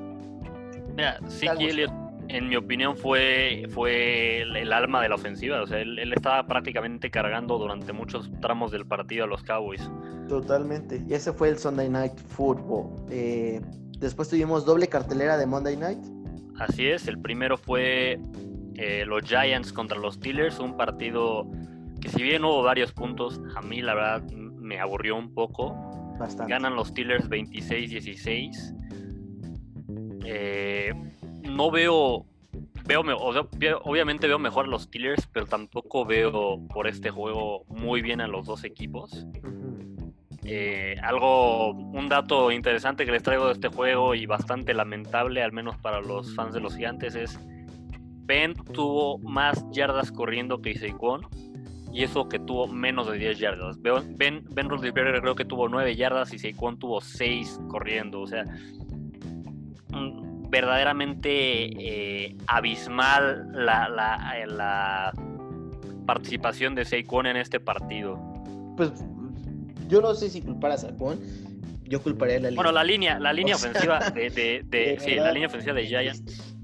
[0.95, 5.63] Mira, Siki Elliott en mi opinión, fue, fue el, alma de la ofensiva.
[5.63, 9.91] O sea, él, estaba prácticamente cargando durante muchos tramos del partido a los Cowboys.
[10.29, 11.03] Totalmente.
[11.09, 13.07] Y ese fue el Sunday Night Football.
[13.11, 13.61] Eh,
[13.99, 16.05] después tuvimos doble cartelera de Monday Night.
[16.59, 17.07] Así es.
[17.09, 18.19] El primero fue
[18.75, 20.59] eh, los Giants contra los Steelers.
[20.59, 21.49] Un partido
[22.01, 25.75] que, si bien hubo varios puntos, a mí la verdad me aburrió un poco.
[26.19, 26.53] Bastante.
[26.53, 28.75] Ganan los Steelers 26-16.
[30.25, 30.93] Eh
[31.57, 32.27] no veo,
[32.85, 33.03] veo,
[33.83, 38.29] obviamente veo mejor a los Steelers, pero tampoco veo por este juego muy bien a
[38.29, 39.27] los dos equipos.
[40.45, 45.53] Eh, algo, un dato interesante que les traigo de este juego y bastante lamentable, al
[45.53, 47.41] menos para los fans de los gigantes, es
[48.27, 51.23] Ben tuvo más yardas corriendo que Saquon
[51.93, 53.81] y eso que tuvo menos de 10 yardas.
[53.81, 58.45] Ben, ben Roethlisberger creo que tuvo 9 yardas y Saquon tuvo 6 corriendo, o sea,
[60.57, 61.29] verdaderamente
[61.67, 65.13] eh, abismal la, la, eh, la,
[66.07, 68.19] participación de Saquon en este partido.
[68.77, 68.91] Pues
[69.89, 71.21] yo no sé si culpar a Saquon,
[71.85, 72.57] yo culparía a la línea.
[72.57, 76.55] Bueno, la línea, la línea ofensiva de, de, sí, la línea ofensiva de Giants.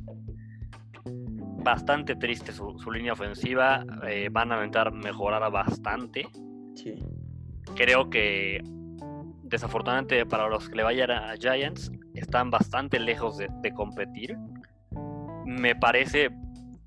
[1.62, 3.84] Bastante triste su, su línea ofensiva.
[4.08, 6.26] Eh, van a intentar mejorar bastante.
[6.74, 6.94] Sí.
[7.74, 8.62] Creo que
[9.42, 14.36] desafortunadamente para los que le vayan a Giants, están bastante lejos de, competir.
[15.44, 16.30] Me parece,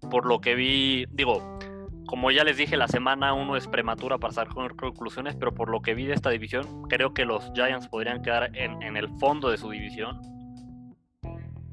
[0.09, 1.59] por lo que vi, digo,
[2.07, 5.81] como ya les dije, la semana uno es prematura para sacar conclusiones, pero por lo
[5.81, 9.57] que vi de esta división, creo que los Giants podrían quedar en, el fondo de
[9.57, 10.21] su división.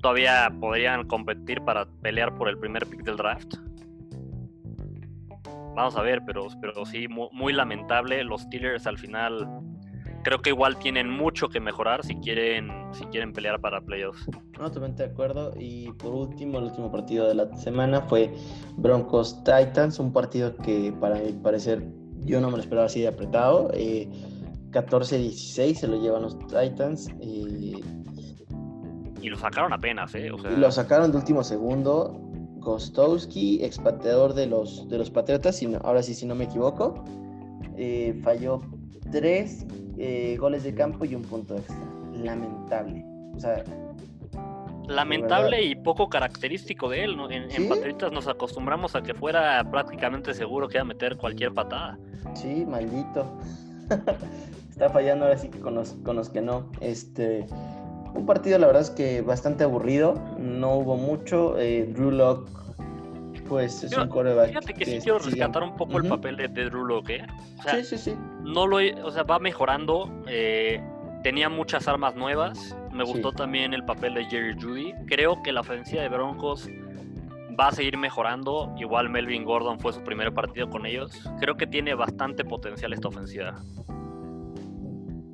[0.01, 3.55] Todavía podrían competir para pelear por el primer pick del draft.
[5.75, 8.25] Vamos a ver, pero, pero sí, muy lamentable.
[8.25, 9.47] Los Steelers al final
[10.23, 14.27] creo que igual tienen mucho que mejorar si quieren, si quieren pelear para playoffs.
[14.59, 15.53] No, totalmente de acuerdo.
[15.59, 18.33] Y por último, el último partido de la semana fue
[18.77, 21.83] Broncos Titans, un partido que para mi parecer
[22.25, 23.71] yo no me lo esperaba así de apretado.
[23.71, 27.11] 14-16 eh, se lo llevan los Titans.
[27.21, 27.83] y
[29.23, 30.29] lo sacaron apenas, ¿eh?
[30.29, 32.19] Y lo sacaron de último segundo.
[32.63, 37.05] Gostowski, expateador de los, de los Patriotas, ahora sí, si no me equivoco,
[37.77, 38.61] eh, falló
[39.13, 39.65] tres
[39.99, 41.77] eh, goles de campo y un punto extra.
[42.13, 43.05] Lamentable.
[43.37, 43.63] O sea,
[44.89, 47.17] lamentable y poco característico de él.
[47.31, 51.99] En, Patriotas nos acostumbramos a que fuera prácticamente seguro que iba a meter cualquier patada.
[52.35, 53.39] Sí, maldito.
[54.71, 55.95] Está fallando ahora sí que con los,
[56.31, 56.71] que no.
[56.81, 57.47] Este,
[58.15, 60.15] un partido, la verdad es que bastante aburrido.
[60.39, 61.59] No hubo mucho.
[61.59, 62.51] Eh, Drew Locke
[63.49, 64.49] pues es un coreback.
[64.49, 67.25] Fíjate que sí quiero rescatar un poco el papel de, Drew Locke.
[67.71, 68.15] sí, sí, sí.
[68.43, 70.09] No lo, o sea, va mejorando.
[70.27, 70.83] Eh,
[71.23, 72.77] tenía muchas armas nuevas.
[72.93, 74.93] Me gustó también el papel de Jerry Judy.
[75.07, 76.69] Creo que la ofensiva de Broncos
[77.59, 78.75] va a seguir mejorando.
[78.79, 81.13] Igual Melvin Gordon fue su primer partido con ellos.
[81.41, 83.55] Creo que tiene bastante potencial esta ofensiva.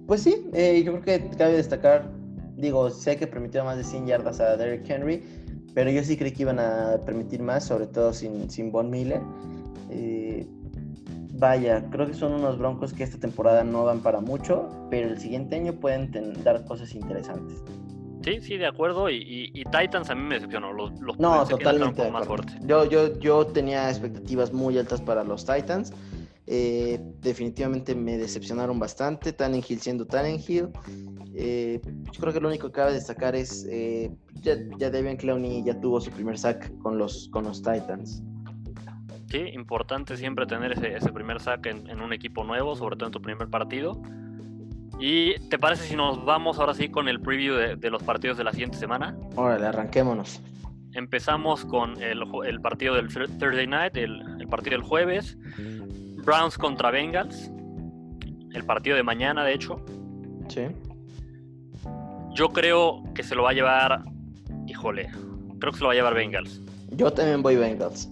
[0.07, 2.11] Pues sí, eh, yo creo que cabe destacar,
[2.57, 5.23] digo, sé que permitió más de 100 yardas a Derrick Henry,
[5.79, 9.21] pero yo sí creí que iban a permitir más, sobre todo sin, sin Von Miller.
[9.91, 10.45] Eh,
[11.35, 15.21] vaya, creo que son unos broncos que esta temporada no dan para mucho, pero el
[15.21, 16.11] siguiente año pueden
[16.43, 17.63] dar cosas interesantes.
[18.25, 19.09] Sí, sí, de acuerdo.
[19.09, 20.73] Y, Titans a mí me decepcionó.
[20.73, 22.11] Los, no, totalmente.
[22.11, 22.27] Más
[22.67, 25.93] yo, yo, yo tenía expectativas muy altas para los Titans.
[26.51, 29.35] Eh, definitivamente me decepcionaron bastante.
[29.35, 30.71] Tannenhill siendo Tannenhill.
[31.35, 35.63] Eh, yo creo que lo único que cabe destacar es eh, ya, ya Debian Clowney
[35.63, 38.23] ya tuvo su primer sack con los, con los Titans.
[39.31, 43.09] Sí, importante siempre tener ese, ese primer sack en, en, un equipo nuevo, sobre todo
[43.09, 44.01] en tu primer partido.
[44.99, 48.45] ¿Y te parece si nos vamos ahora sí con el preview de, los partidos de
[48.45, 49.15] la siguiente semana?
[49.37, 50.41] Órale, arranquémonos.
[50.95, 55.37] Empezamos con el, el partido del Thursday night, el, el, partido del jueves.
[56.29, 57.51] Browns contra Bengals.
[58.53, 59.83] El partido de mañana, de hecho.
[60.49, 60.67] Sí.
[62.35, 64.03] Yo creo que se lo va a llevar.
[64.67, 65.09] Híjole.
[65.59, 66.61] Creo que se lo va a llevar Bengals.
[66.91, 68.11] Yo también voy Bengals.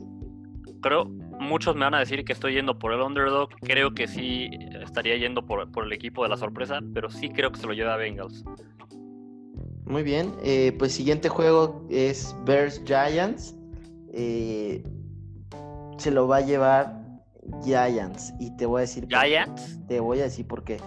[0.80, 3.50] Creo, muchos me van a decir que estoy yendo por el underdog.
[3.60, 4.48] Creo que sí
[4.82, 7.98] estaría yendo por, el equipo de la sorpresa, pero sí creo que se lo lleva
[7.98, 8.46] Bengals.
[9.84, 13.54] Muy bien, eh, pues siguiente juego es Bears Giants.
[14.14, 14.82] Eh,
[15.98, 17.05] se lo va a llevar
[17.64, 19.80] Giants y te voy a decir Giants.
[19.86, 20.78] Te voy a decir por qué.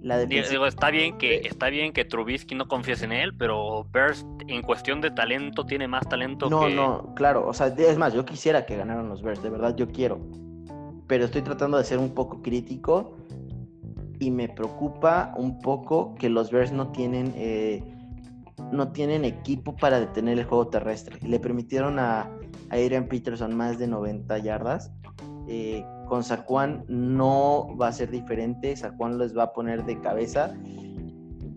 [0.00, 4.24] La digo, está bien que está bien que Trubisky no confíes en él, pero Bears
[4.46, 7.98] en cuestión de talento tiene más talento no, que No, no, claro, o sea, es
[7.98, 10.20] más, yo quisiera que ganaran los Bears, de verdad yo quiero.
[11.08, 13.16] Pero estoy tratando de ser un poco crítico
[14.20, 17.82] y me preocupa un poco que los Bears no tienen eh,
[18.72, 21.18] no tienen equipo para detener el juego terrestre.
[21.22, 22.30] Le permitieron a, a
[22.70, 24.92] Adrian Peterson más de 90 yardas.
[25.48, 30.54] Eh, con Saquon no va a ser diferente, Saquon les va a poner de cabeza.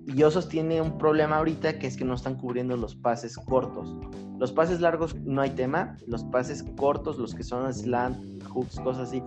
[0.07, 3.95] Y Osos tiene un problema ahorita que es que no están cubriendo los pases cortos.
[4.39, 9.09] Los pases largos no hay tema, los pases cortos, los que son slant, hooks, cosas
[9.09, 9.23] así,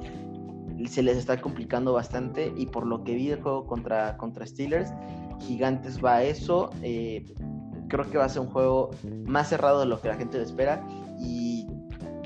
[0.86, 4.92] se les está complicando bastante y por lo que vi del juego contra, contra Steelers,
[5.40, 6.70] Gigantes va a eso.
[6.82, 7.24] Eh,
[7.88, 8.90] creo que va a ser un juego
[9.24, 10.84] más cerrado de lo que la gente espera
[11.18, 11.66] y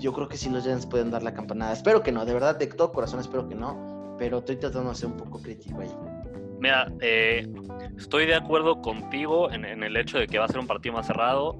[0.00, 1.72] yo creo que sí los Giants pueden dar la campanada.
[1.72, 4.96] Espero que no, de verdad, de todo corazón espero que no, pero estoy tratando de
[4.96, 5.90] ser un poco crítico ahí.
[6.60, 7.48] Mira, eh,
[7.96, 11.06] estoy de acuerdo contigo en, el hecho de que va a ser un partido más
[11.06, 11.58] cerrado,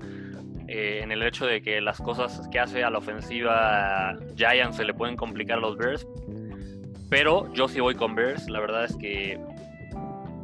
[0.66, 4.84] eh, en el hecho de que las cosas que hace a la ofensiva Giants se
[4.84, 6.06] le pueden complicar a los Bears,
[7.08, 9.40] pero yo sí voy con Bears, la verdad es que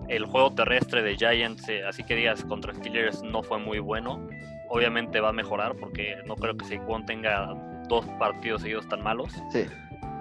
[0.09, 4.27] el juego terrestre de Giants, eh, así que digas, contra Steelers no fue muy bueno.
[4.69, 7.55] Obviamente va a mejorar porque no creo que Saquon tenga
[7.89, 9.33] dos partidos seguidos tan malos.
[9.51, 9.65] Sí.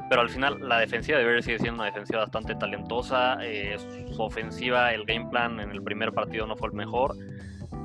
[0.10, 3.38] Pero al final la defensiva de Bears sigue siendo una defensiva bastante talentosa.
[3.42, 3.78] Eh,
[4.12, 7.16] su ofensiva, el game plan en el primer partido no fue el mejor.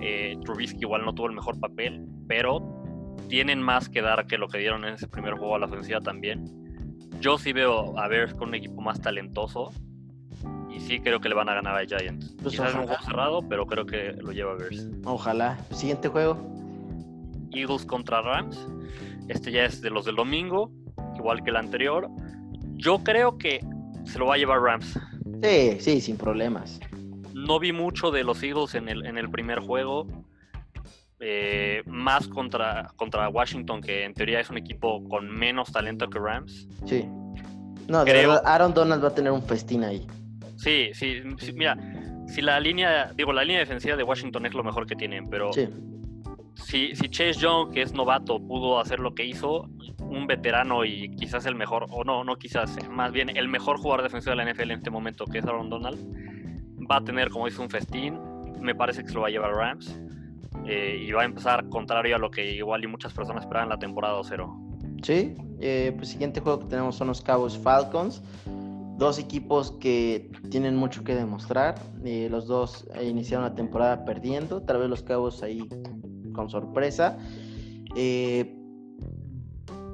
[0.01, 2.61] Eh, Trubisky igual no tuvo el mejor papel, pero
[3.29, 6.01] tienen más que dar que lo que dieron en ese primer juego a la ofensiva
[6.01, 6.45] también.
[7.21, 9.73] Yo sí veo a Bears con un equipo más talentoso
[10.71, 12.37] y sí creo que le van a ganar a Giants.
[12.43, 14.89] Pues Quizás es un juego cerrado, pero creo que lo lleva a Bears.
[15.05, 15.59] Ojalá.
[15.73, 16.37] Siguiente juego.
[17.53, 18.67] Eagles contra Rams.
[19.29, 20.71] Este ya es de los del domingo,
[21.17, 22.09] igual que el anterior.
[22.77, 23.61] Yo creo que
[24.05, 24.99] se lo va a llevar Rams.
[25.43, 26.81] Sí, sí, sin problemas.
[27.35, 30.07] No vi mucho de los Eagles en el, en el primer juego.
[31.21, 36.19] Eh, más contra, contra Washington, que en teoría es un equipo con menos talento que
[36.19, 36.69] Rams.
[36.87, 37.05] Sí.
[37.89, 40.07] No, de verdad, Aaron Donald va a tener un festín ahí.
[40.57, 41.23] Sí, sí,
[41.55, 41.77] mira,
[42.29, 45.53] si la línea, digo, la línea defensiva de Washington es lo mejor que tienen, pero
[45.53, 45.69] sí
[46.69, 49.69] si, Chase Young, que es novato, pudo hacer lo que hizo,
[50.01, 54.03] un veterano y quizás el mejor, o no, no quizás, más bien el mejor jugador
[54.03, 55.99] defensivo de la NFL en este momento, que es Aaron Donald,
[56.91, 58.19] va a tener, como dice, un festín.
[58.61, 59.99] Me parece que se lo va a llevar Rams.
[60.67, 63.79] Eh, y va a empezar contrario a lo que igual y muchas personas esperaban la
[63.79, 64.55] temporada 0.
[65.03, 68.23] Sí, eh, pues siguiente juego que tenemos son los Cowboys Falcons.
[68.99, 71.77] Dos equipos que tienen mucho que demostrar.
[72.05, 74.61] Eh, los dos iniciaron la temporada perdiendo.
[74.63, 75.67] Tal vez los Cowboys ahí
[76.39, 77.19] con sorpresa.
[77.97, 78.55] Eh,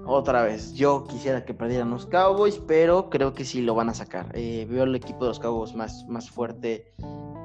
[0.05, 3.95] otra vez, yo quisiera que perdieran los Cowboys, pero creo que sí lo van a
[3.95, 4.31] sacar.
[4.35, 6.93] Eh, veo el equipo de los Cowboys más, más fuerte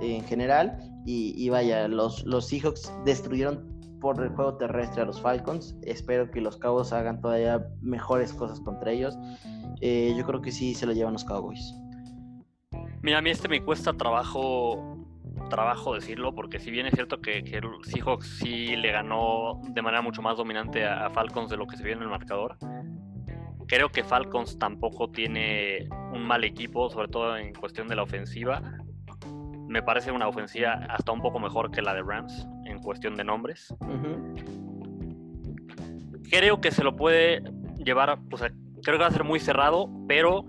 [0.01, 0.77] en general.
[1.05, 5.77] Y, vaya, los, los Seahawks destruyeron por el juego terrestre a los Falcons.
[5.83, 9.17] Espero que los Cowboys hagan todavía mejores cosas contra ellos.
[9.79, 11.73] Eh, yo creo que sí se lo llevan los Cowboys.
[13.01, 14.98] Mira, a mí este me cuesta trabajo
[15.49, 19.81] trabajo decirlo, porque si bien es cierto que, que el Seahawks sí le ganó de
[19.81, 22.57] manera mucho más dominante a, Falcons de lo que se vio en el marcador,
[23.67, 28.61] creo que Falcons tampoco tiene un mal equipo, sobre todo en cuestión de la ofensiva.
[29.67, 33.23] Me parece una ofensiva hasta un poco mejor que la de Rams en cuestión de
[33.23, 33.73] nombres.
[36.31, 37.43] Creo que se lo puede
[37.83, 38.51] llevar, o sea,
[38.83, 40.45] creo que va a ser muy cerrado, pero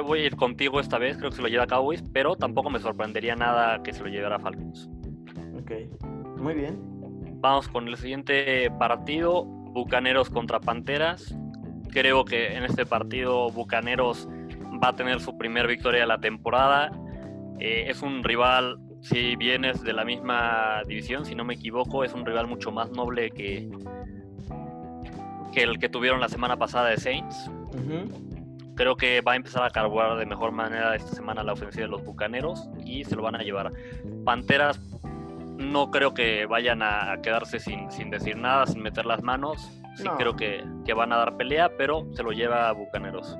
[0.00, 2.70] voy, a ir contigo esta vez, creo que se lo lleva a Cowboys, pero tampoco
[2.70, 4.88] me sorprendería nada que se lo llevara a Falcons.
[5.60, 5.72] Ok,
[6.38, 6.78] muy bien.
[7.40, 11.36] Vamos con el siguiente partido, Bucaneros contra Panteras.
[11.90, 14.28] Creo que en este partido Bucaneros
[14.82, 16.92] va a tener su primer victoria de la temporada.
[17.58, 22.12] Eh, es un rival, si vienes de la misma división, si no me equivoco, es
[22.14, 23.68] un rival mucho más noble que,
[25.52, 27.50] que el que tuvieron la semana pasada de Saints.
[28.82, 31.88] Creo que va a empezar a carburar de mejor manera esta semana la ofensiva de
[31.92, 33.70] los Bucaneros y se lo van a llevar.
[34.24, 34.80] Panteras
[35.56, 39.70] no creo que vayan a quedarse sin, decir nada, sin meter las manos.
[39.94, 40.64] Sí creo que,
[40.96, 43.38] van a dar pelea, pero se lo lleva a Bucaneros.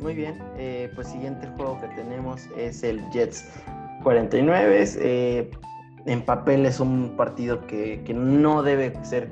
[0.00, 3.48] Muy bien, eh, pues siguiente juego que tenemos es el Jets
[4.02, 4.84] 49.
[5.02, 5.50] Eh,
[6.06, 9.30] en papel es un partido que, que no debe ser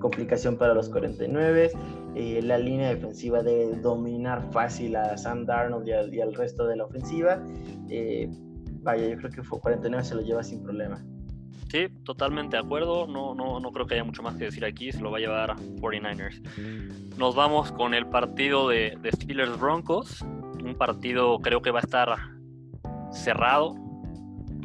[0.00, 1.70] complicación para los 49.
[2.14, 6.84] Eh, la línea defensiva debe dominar fácil a Sam Darnold y, al resto de la
[6.84, 7.42] ofensiva.
[7.88, 8.28] Eh,
[8.82, 11.02] vaya, yo creo que 49 se lo lleva sin problema.
[11.70, 13.06] Sí, totalmente de acuerdo.
[13.06, 14.92] No, no, no creo que haya mucho más que decir aquí.
[14.92, 16.42] Se lo va a llevar 49ers.
[17.16, 20.22] Nos vamos con el partido de, de Steelers Broncos.
[20.62, 22.14] Un partido creo que va a estar
[23.10, 23.81] cerrado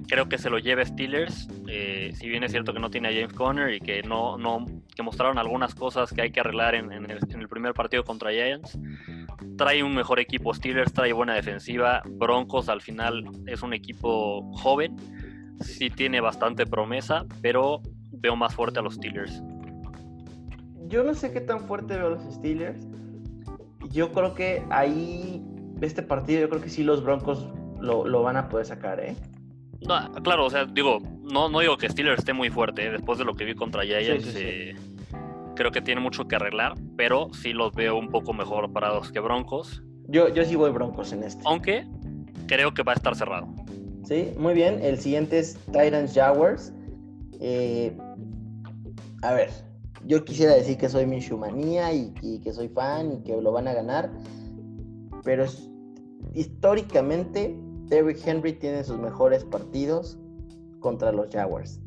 [0.07, 1.47] creo que se lo lleva Steelers.
[1.67, 4.65] Eh, si bien es cierto que no tiene a James Conner y que no, no
[4.95, 8.79] que mostraron algunas cosas que hay que arreglar en, el, primer partido contra Giants.
[9.57, 12.01] Trae un mejor equipo Steelers, trae buena defensiva.
[12.05, 14.95] Broncos al final es un equipo joven,
[15.59, 17.81] sí tiene bastante promesa, pero
[18.11, 19.43] veo más fuerte a los Steelers.
[20.87, 22.87] Yo no sé qué tan fuerte veo a los Steelers.
[23.89, 25.43] Yo creo que ahí,
[25.81, 27.47] este partido, yo creo que sí los Broncos
[27.79, 29.15] lo, lo van a poder sacar, ¿eh?
[29.81, 32.91] No, claro, o sea, digo, no, no digo que Steelers esté muy fuerte, ¿eh?
[32.91, 34.75] después de lo que vi contra Giants, eh,
[35.55, 39.19] creo que tiene mucho que arreglar, pero sí los veo un poco mejor parados que
[39.19, 39.83] Broncos.
[40.07, 41.43] Yo, yo sí voy Broncos en este.
[41.45, 41.85] Aunque
[42.47, 43.47] creo que va a estar cerrado.
[44.05, 44.79] Sí, muy bien.
[44.81, 46.73] El siguiente es Titans Jaguars.
[47.41, 47.95] Eh,
[49.21, 49.49] a ver,
[50.05, 53.67] yo quisiera decir que soy Minshumanía y, y que soy fan y que lo van
[53.67, 54.09] a ganar,
[55.23, 55.45] pero
[56.33, 57.57] históricamente
[57.87, 60.17] Derrick Henry tiene sus mejores partidos
[60.79, 61.79] contra los Jaguars.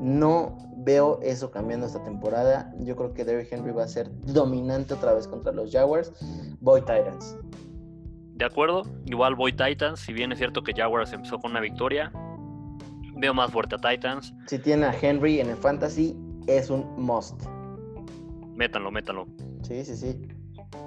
[0.00, 2.72] No veo eso cambiando esta temporada.
[2.80, 6.12] Yo creo que Derrick Henry va a ser dominante otra vez contra los Jaguars.
[6.60, 7.36] Voy Titans.
[8.34, 10.00] De acuerdo, igual voy Titans.
[10.00, 12.12] Si bien es cierto que Jaguars empezó con una victoria,
[13.16, 14.34] veo más fuerte a Titans.
[14.48, 16.16] Si tiene a Henry en el fantasy,
[16.46, 17.40] es un must.
[18.56, 19.26] Métanlo, métanlo.
[19.62, 20.20] Sí, sí, sí.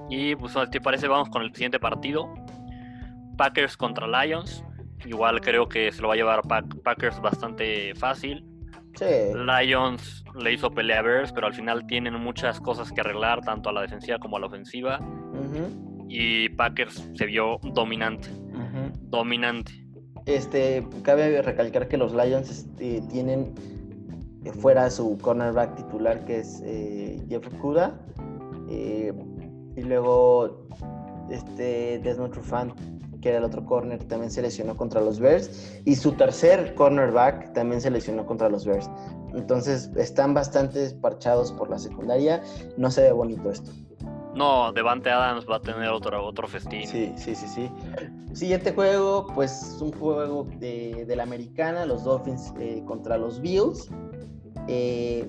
[0.10, 1.08] Y pues, ¿te parece?
[1.08, 2.28] Vamos con el siguiente partido.
[3.36, 4.64] Packers contra Lions.
[5.06, 6.42] Igual creo que se lo va a llevar
[6.84, 8.46] Packers bastante fácil.
[9.00, 13.70] Lions le hizo pelea a Bears, pero al final tienen muchas cosas que arreglar, tanto
[13.70, 15.00] a la defensiva como a la ofensiva.
[16.08, 18.30] Y Packers se vio dominante.
[19.02, 19.72] Dominante.
[20.26, 23.54] Este, cabe recalcar que los Lions este, tienen
[24.60, 28.00] fuera su cornerback titular, que es eh, Jeff Kuda.
[28.70, 29.14] Eh,
[29.76, 30.68] y luego
[31.30, 32.74] este Desmond Trufant
[33.26, 35.82] que era el otro corner, también se lesionó contra los Bears.
[35.84, 38.88] Y su tercer cornerback también se lesionó contra los Bears.
[39.34, 42.44] Entonces están bastante parchados por la secundaria.
[42.78, 43.72] No se ve bonito esto.
[44.36, 46.88] No, Devante Adams va a tener otro, otro festín.
[46.88, 47.72] Sí, sí, sí, sí.
[48.34, 53.90] Siguiente juego, pues es un juego de, la americana, los Dolphins eh, contra los Bills.
[54.68, 55.28] Eh,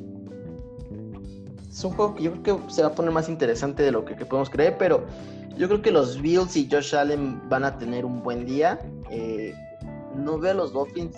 [1.71, 4.05] es un juego que yo creo que se va a poner más interesante de lo
[4.05, 5.07] que podemos creer, pero
[5.57, 8.79] yo creo que los Bills y Josh Allen van a tener un buen día.
[9.11, 9.55] Eh,
[10.15, 11.17] no veo a los Dolphins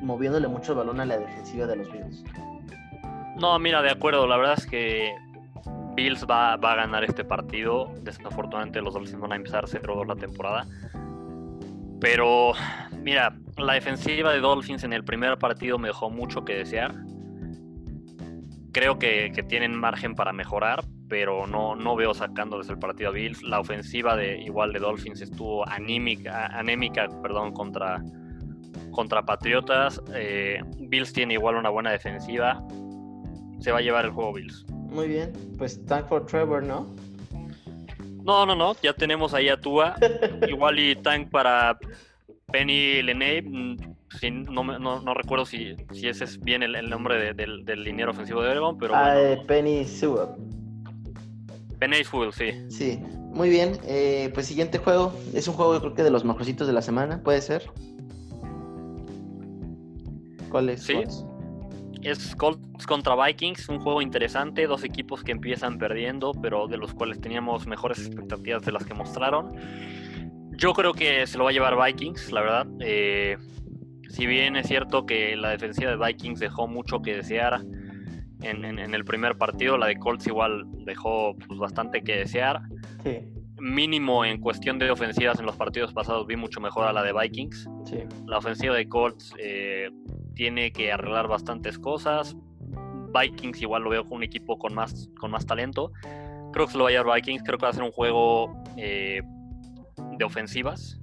[0.00, 2.24] moviéndole mucho el balón a la defensiva de los Bills.
[3.40, 4.26] No, mira, de acuerdo.
[4.26, 5.14] La verdad es que
[5.94, 7.92] Bills va, a ganar este partido.
[8.02, 10.66] Desafortunadamente los Dolphins van a empezar 0-2 la temporada.
[12.00, 12.52] Pero,
[13.02, 16.94] mira, la defensiva de Dolphins en el primer partido me dejó mucho que desear.
[18.72, 23.10] Creo que, que tienen margen para mejorar, pero no, no veo sacando desde el partido
[23.10, 23.42] a Bills.
[23.42, 28.00] La ofensiva de igual de Dolphins estuvo anímica, anémica perdón, contra,
[28.92, 30.00] contra Patriotas.
[30.14, 32.64] Eh, Bills tiene igual una buena defensiva.
[33.58, 34.64] se va a llevar el juego Bills.
[34.70, 36.86] Muy bien, pues tank for Trevor, ¿no?
[38.22, 39.96] No, no, no, ya tenemos ahí a Tua.
[40.48, 41.76] Igual y tank para
[42.52, 43.42] Penny Lene.
[43.42, 43.76] Mm,
[44.52, 48.42] no, no, no, recuerdo si, si ese es bien el, nombre del, del liniero ofensivo
[48.42, 48.94] de Oregon, pero.
[48.94, 50.59] Ah, eh, Penny Sewell.
[52.04, 52.52] Sewell, sí.
[52.68, 52.98] Sí,
[53.32, 53.78] muy bien.
[53.84, 55.14] Eh, pues siguiente juego.
[55.34, 57.70] Es un juego, yo creo que de los mejorcitos de la semana, ¿puede ser?
[60.50, 60.82] ¿Cuál es?
[60.82, 61.02] Sí.
[62.02, 66.94] Es Colts contra Vikings, un juego interesante, dos equipos que empiezan perdiendo, pero de los
[66.94, 69.54] cuales teníamos mejores expectativas de las que mostraron.
[70.52, 72.66] Yo creo que se lo va a llevar Vikings, la verdad.
[72.80, 73.36] Eh,
[74.08, 77.62] si bien es cierto que la defensiva de Vikings dejó mucho que desear
[78.42, 82.62] en, el primer partido, la de Colts igual dejó pues, bastante que desear.
[83.58, 87.12] Mínimo en cuestión de ofensivas en los partidos pasados vi mucho mejor a la de
[87.12, 87.68] Vikings.
[88.26, 89.90] La ofensiva de Colts eh,
[90.34, 92.36] tiene que arreglar bastantes cosas.
[93.12, 95.92] Vikings igual lo veo como un equipo con más, con más talento.
[96.52, 97.42] Creo que se lo va a llevar Vikings.
[97.42, 99.22] Creo que va a ser un juego eh,
[100.16, 100.99] de ofensivas.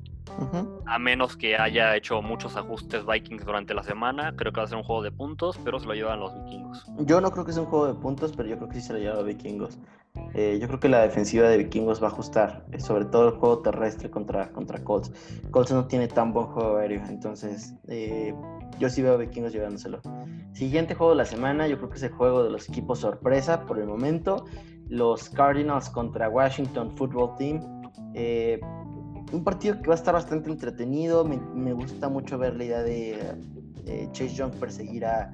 [0.86, 4.68] A menos que haya hecho muchos ajustes Vikings durante la semana, creo que va a
[4.68, 6.86] ser un juego de puntos, pero se lo llevan los vikingos.
[7.00, 8.94] Yo no creo que sea un juego de puntos, pero yo creo que sí se
[8.94, 9.80] lo lleva a vikingos.
[10.34, 13.36] Eh, yo creo que la defensiva de vikingos va a ajustar, eh, sobre todo el
[13.36, 15.12] juego terrestre contra, contra Colts.
[15.52, 18.34] Colts no tiene tan buen juego aéreo, entonces eh,
[18.80, 20.02] yo sí veo a vikingos llevándoselo.
[20.54, 23.66] Siguiente juego de la semana, yo creo que es el juego de los equipos sorpresa
[23.66, 24.46] por el momento.
[24.90, 27.60] Los Cardinals contra Washington Football Team.
[28.14, 28.60] Eh,
[29.32, 31.26] un partido que va a estar bastante entretenido.
[31.26, 33.36] Me, gusta mucho ver la idea de,
[34.12, 35.32] Chase Young perseguir a,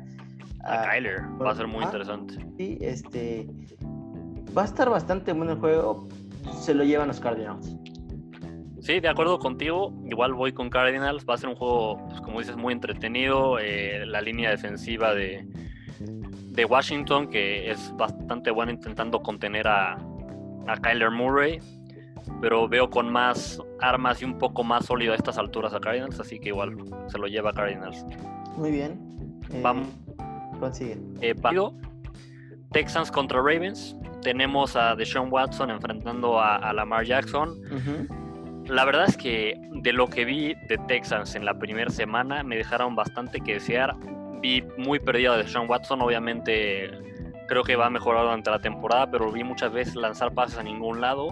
[0.63, 1.21] a, Kyler.
[1.41, 2.35] Va a ser muy interesante.
[2.57, 3.47] Sí, este.
[4.55, 6.07] Va a estar bastante bueno el juego.
[6.59, 7.75] Se lo llevan los Cardinals.
[8.81, 9.93] Sí, de acuerdo contigo.
[10.09, 11.25] Igual voy con Cardinals.
[11.27, 13.57] Va a ser un juego, pues, como dices, muy entretenido.
[13.59, 15.47] Eh, la línea defensiva de,
[15.99, 19.93] de Washington, que es bastante buena intentando contener a,
[20.67, 21.59] a Kyler Murray
[22.41, 26.19] pero veo con más armas y un poco más sólido a estas alturas a Cardinals,
[26.19, 26.75] así que igual
[27.07, 28.05] se lo lleva a Cardinals.
[28.55, 28.99] Muy bien.
[29.51, 29.87] Eh, Vamos.
[30.59, 30.97] Consigue.
[31.21, 31.35] Eh,
[32.71, 33.95] Texans contra Ravens.
[34.21, 37.59] Tenemos a Deshaun Watson enfrentando a, Lamar Jackson.
[38.67, 42.55] La verdad es que de lo que vi de Texans en la primera semana me
[42.55, 43.95] dejaron bastante que desear.
[44.41, 46.89] Vi muy perdido a Deshaun Watson, obviamente
[47.47, 50.63] creo que va a mejorar durante la temporada, pero vi muchas veces lanzar pases a
[50.63, 51.29] ningún lado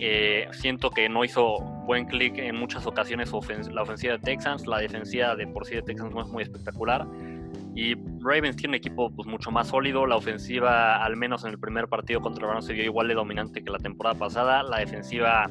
[0.00, 3.30] eh, siento que no hizo buen clic en muchas ocasiones
[3.70, 7.06] la ofensiva de Texans, la defensiva de por sí de Texans no es muy espectacular.
[7.74, 10.06] Y Ravens tiene un equipo pues, mucho más sólido.
[10.06, 13.62] La ofensiva, al menos en el primer partido contra Browns, se vio igual de dominante
[13.62, 14.62] que la temporada pasada.
[14.62, 15.50] La defensiva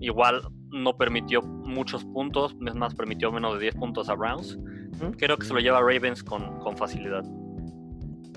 [0.00, 4.58] igual no permitió muchos puntos, es más, permitió menos de 10 puntos a Browns.
[5.18, 7.24] Creo que se lo lleva Ravens con, con facilidad.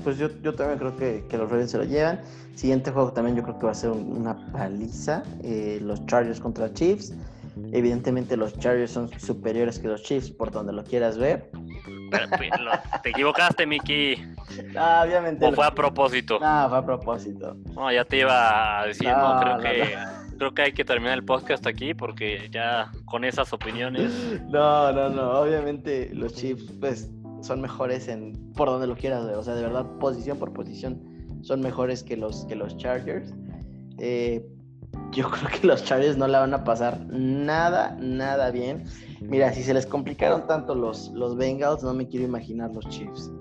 [0.04, 2.22] Pues yo, yo también creo que, que, los Ravens se lo llevan.
[2.56, 5.24] Siguiente juego también yo creo que va a ser una paliza.
[5.44, 7.14] Eh, los Chargers contra Chiefs.
[7.74, 11.50] Evidentemente los Chargers son superiores que los Chiefs por donde lo quieras ver.
[12.10, 12.50] Pues,
[13.04, 14.16] te equivocaste, Mickey.
[14.74, 15.46] No, obviamente.
[15.46, 16.38] ¿O fue a propósito?
[16.40, 17.56] No, fue a propósito.
[17.74, 19.98] No, ya te iba a decir, no, creo que
[20.38, 24.12] creo que hay que terminar el podcast aquí porque ya con esas opiniones.
[24.50, 25.40] No, no, no.
[25.40, 27.10] Obviamente los Chiefs, pues
[27.42, 29.36] son mejores en por donde lo quieras ver.
[29.36, 31.02] O sea, de verdad, posición por posición
[31.42, 33.34] son mejores que los, que los Chargers.
[33.98, 34.46] Eh,
[35.12, 38.86] yo creo que los Chargers no la van a pasar nada, nada bien.
[39.22, 43.32] Mira, si se les complicaron tanto los, los Bengals, no me quiero imaginar los Chiefs.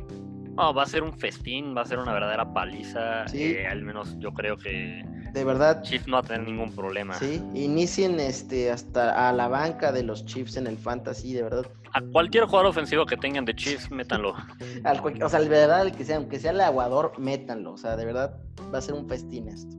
[0.56, 3.24] No, va a ser un festín, va a ser una verdadera paliza.
[3.32, 5.82] Eh, al menos yo creo que de verdad.
[5.82, 7.14] Chiefs no va a tener ningún problema.
[7.14, 11.66] Sí, inicien este hasta a la banca de los Chiefs en el fantasy, de verdad.
[11.92, 14.34] A cualquier jugador ofensivo que tengan de Chiefs, métanlo.
[15.24, 17.72] o sea, de verdad, el que sea, aunque sea el aguador, métanlo.
[17.72, 18.38] O sea, de verdad,
[18.72, 19.76] va a ser un festín esto.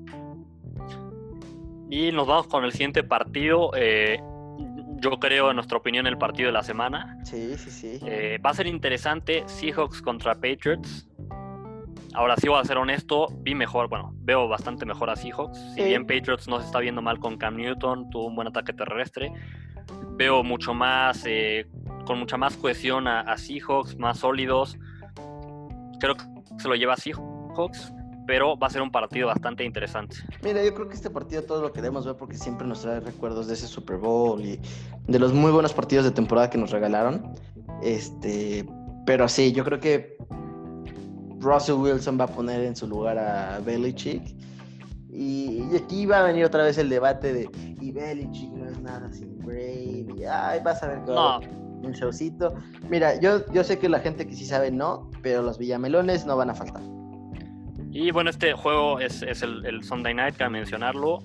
[1.89, 3.71] Y nos vamos con el siguiente partido.
[3.75, 4.19] Eh,
[5.01, 7.17] yo creo, en nuestra opinión, el partido de la semana.
[7.23, 7.99] Sí, sí, sí.
[8.05, 11.09] Eh, va a ser interesante Seahawks contra Patriots.
[12.13, 15.57] Ahora sí voy a ser honesto, vi mejor, bueno, veo bastante mejor a Seahawks.
[15.75, 18.73] Si bien Patriots no se está viendo mal con Cam Newton, tuvo un buen ataque
[18.73, 19.31] terrestre,
[20.17, 21.67] veo mucho más, eh,
[22.05, 24.77] con mucha más cohesión a, Seahawks, más sólidos.
[25.99, 26.23] Creo que
[26.57, 27.93] se lo lleva a Seahawks,
[28.27, 30.17] pero va a ser un partido bastante interesante.
[30.43, 33.47] Mira, yo creo que este partido todo lo queremos ver porque siempre nos trae recuerdos
[33.47, 34.59] de ese Super Bowl y
[35.07, 37.33] de los muy buenos partidos de temporada que nos regalaron.
[37.81, 38.65] Este,
[39.05, 40.17] pero sí, yo creo que
[41.39, 44.35] Russell Wilson va a poner en su lugar a Belichick.
[45.09, 47.49] Y, aquí va a venir otra vez el debate de
[47.81, 50.23] y Belichick no es nada sin Brady.
[50.25, 51.41] Ay, vas a ver No,
[51.83, 52.53] un showcito.
[52.89, 56.37] Mira, yo, yo sé que la gente que sí sabe no, pero los villamelones no
[56.37, 56.81] van a faltar.
[57.91, 61.23] Y bueno, este juego es, el, Sunday Night, cabe mencionarlo.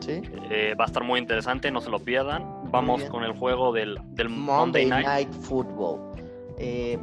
[0.00, 0.22] Sí.
[0.50, 2.44] Eh, va a estar muy interesante, no se lo pierdan.
[2.70, 3.98] Vamos con el juego del,
[4.28, 5.32] Monday, Night.
[5.32, 6.00] Football.
[6.58, 6.98] Eh,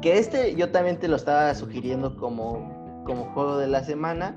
[0.00, 4.36] que este yo también te lo estaba sugiriendo como, como juego de la semana.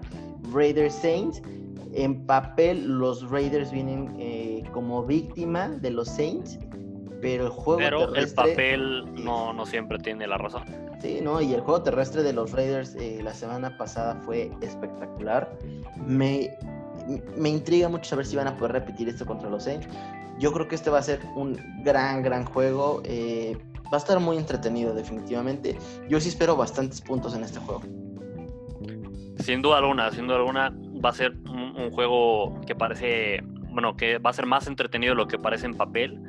[0.52, 1.42] Raiders Saints.
[1.94, 6.58] En papel, los Raiders vienen eh, como víctima de los Saints,
[7.22, 10.64] pero el juego pero el papel no, no siempre tiene la razón.
[11.02, 15.58] Sí, no, y el juego terrestre de los Raiders eh, la semana pasada fue espectacular.
[16.06, 16.58] Me,
[17.38, 19.88] me intriga mucho saber si van a poder repetir esto contra los Saints.
[20.40, 23.02] Yo creo que este va a ser un gran, gran juego.
[23.06, 23.58] Eh,
[23.92, 25.78] va a estar muy entretenido, definitivamente.
[26.08, 27.82] Yo sí espero bastantes puntos en este juego.
[29.40, 34.18] Sin duda alguna, sin duda alguna, va a ser un, juego que parece, bueno, que
[34.20, 36.20] va a ser más entretenido de lo que parece en papel.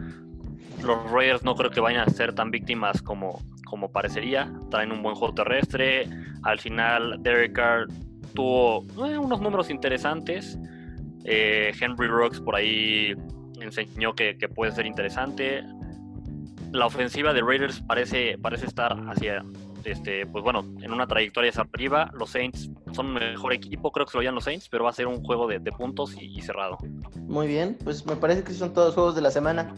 [0.83, 4.53] Los Raiders no creo que vayan a ser tan víctimas como, como parecería.
[4.70, 6.09] Traen un buen juego terrestre.
[6.43, 7.87] Al final, Derek Carr
[8.35, 10.59] tuvo eh, unos números interesantes.
[11.24, 13.14] Eh, Henry Rocks por ahí
[13.61, 15.62] enseñó que, puede ser interesante.
[16.72, 19.45] La ofensiva de Raiders parece, parece estar hacia,
[19.85, 22.11] este, pues bueno, en una trayectoria hacia arriba.
[22.14, 24.95] Los Saints son un mejor equipo, creo que se lo los Saints, pero va a
[24.95, 26.78] ser un juego de, puntos y, cerrado.
[27.26, 29.74] Muy bien, pues me parece que son todos juegos de la semana.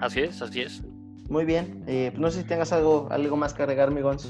[0.00, 0.82] Así es, así es.
[1.28, 1.84] Muy bien.
[1.86, 4.28] Eh, pues no sé si tengas algo, algo más que agregar, mi Gonzo.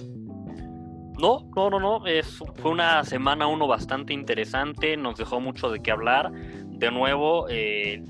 [1.19, 2.07] No, no, no, no.
[2.07, 4.97] Es, fue una semana uno bastante interesante.
[4.97, 6.31] Nos dejó mucho de qué hablar.
[6.33, 8.03] De nuevo, eh,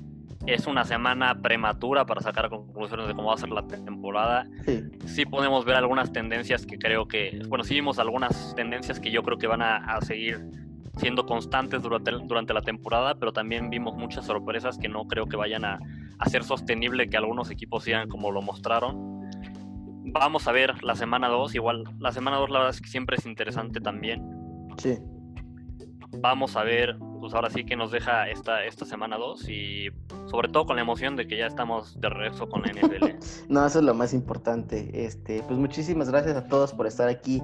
[0.47, 4.47] es una semana prematura para sacar conclusiones de cómo va a ser la temporada.
[4.65, 4.83] Sí.
[5.07, 5.25] sí.
[5.25, 9.39] podemos ver algunas tendencias que creo que, bueno, sí vimos algunas tendencias que yo creo
[9.39, 10.45] que van a, seguir
[10.97, 15.37] siendo constantes durante, durante la temporada, pero también vimos muchas sorpresas que no creo que
[15.37, 15.79] vayan a,
[16.21, 19.21] hacer sostenible que algunos equipos sigan como lo mostraron.
[20.13, 23.17] Vamos a ver la semana 2, igual la semana 2 la verdad es que siempre
[23.17, 24.23] es interesante también.
[24.77, 24.99] Sí.
[26.19, 29.89] Vamos a ver, pues ahora sí que nos deja esta, esta semana 2 y
[30.27, 33.07] sobre todo con la emoción de que ya estamos de regreso con la NFL.
[33.49, 34.91] no, eso es lo más importante.
[34.93, 37.43] Este, pues muchísimas gracias a todos por estar aquí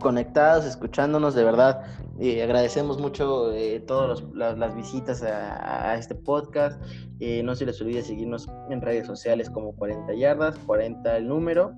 [0.00, 1.84] conectados, escuchándonos, de verdad.
[2.18, 6.82] Eh, agradecemos mucho eh, todas las, visitas a, este podcast.
[7.20, 11.72] Eh, no se les olvide seguirnos en redes sociales como 40 yardas, 40 el número.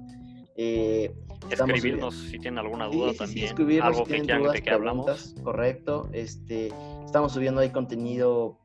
[0.57, 3.83] escribirnos si tienen alguna duda también.
[3.83, 5.35] algo que quieran que hablamos.
[5.43, 6.09] Correcto.
[6.13, 6.73] Este,
[7.05, 8.59] estamos subiendo ahí contenido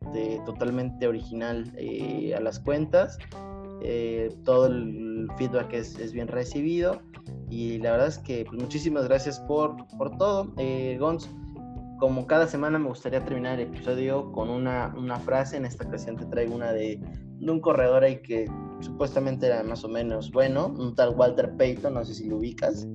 [0.45, 1.73] totalmente original
[2.35, 3.17] a las cuentas.
[4.45, 5.06] todo el
[5.37, 7.01] feedback es, es bien recibido.
[7.49, 10.53] Y la verdad es que pues, muchísimas gracias por, por todo.
[10.57, 11.29] Eh, Gons,
[11.97, 15.57] como cada semana me gustaría terminar el episodio con una, una frase.
[15.57, 16.99] En esta ocasión te traigo una de,
[17.41, 18.49] un corredor ahí que
[18.81, 22.87] supuestamente era más o menos bueno, un tal Walter Payton, no sé si lo ubicas.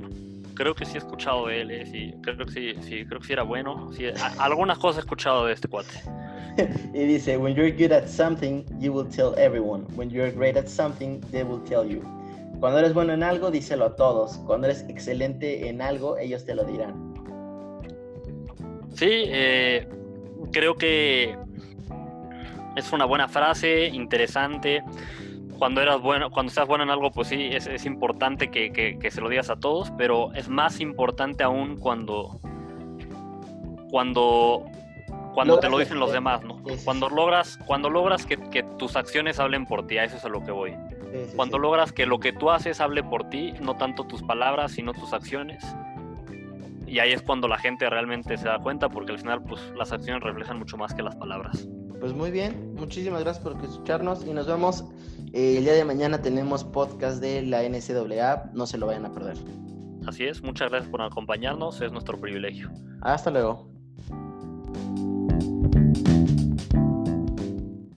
[0.55, 3.27] Creo que sí he escuchado de él, eh, sí, creo que sí, sí, creo que
[3.27, 3.91] sí era bueno.
[3.93, 4.05] Sí,
[4.39, 5.95] algunas cosas he escuchado de este cuate.
[6.95, 9.85] y dice, when you're good at something, you will tell everyone.
[9.97, 12.03] When you're great at something, they will tell you.
[12.63, 14.39] Cuando eres bueno en algo, díselo a todos.
[14.47, 17.13] Cuando eres excelente en algo, ellos te lo dirán.
[18.95, 19.89] Sí, eh,
[20.53, 21.37] creo que
[22.77, 24.85] es una buena frase, interesante.
[25.59, 29.29] Cuando eras bueno, cuando estás bueno en algo, pues sí, es, importante que, se lo
[29.29, 32.39] digas a todos, pero es más importante aún cuando
[33.91, 34.65] cuando
[35.35, 36.63] cuando te lo dicen los demás, ¿no?
[36.85, 40.29] Cuando logras, cuando logras que, que, tus acciones hablen por ti, a eso es a
[40.29, 40.77] lo que voy.
[41.37, 44.93] Cuando logras que lo que tú haces hable por ti, no tanto tus palabras, sino
[44.93, 45.65] tus acciones.
[46.87, 49.93] Y ahí es cuando la gente realmente se da cuenta, porque al final pues, las
[49.93, 51.69] acciones reflejan mucho más que las palabras.
[52.01, 54.85] Pues muy bien, muchísimas gracias por escucharnos y nos vemos.
[55.33, 59.15] Eh, el día de mañana tenemos podcast de la NCAA, no se lo vayan a
[59.15, 59.37] perder.
[60.07, 62.71] Así es, muchas gracias por acompañarnos, es nuestro privilegio.
[63.03, 63.71] Hasta luego.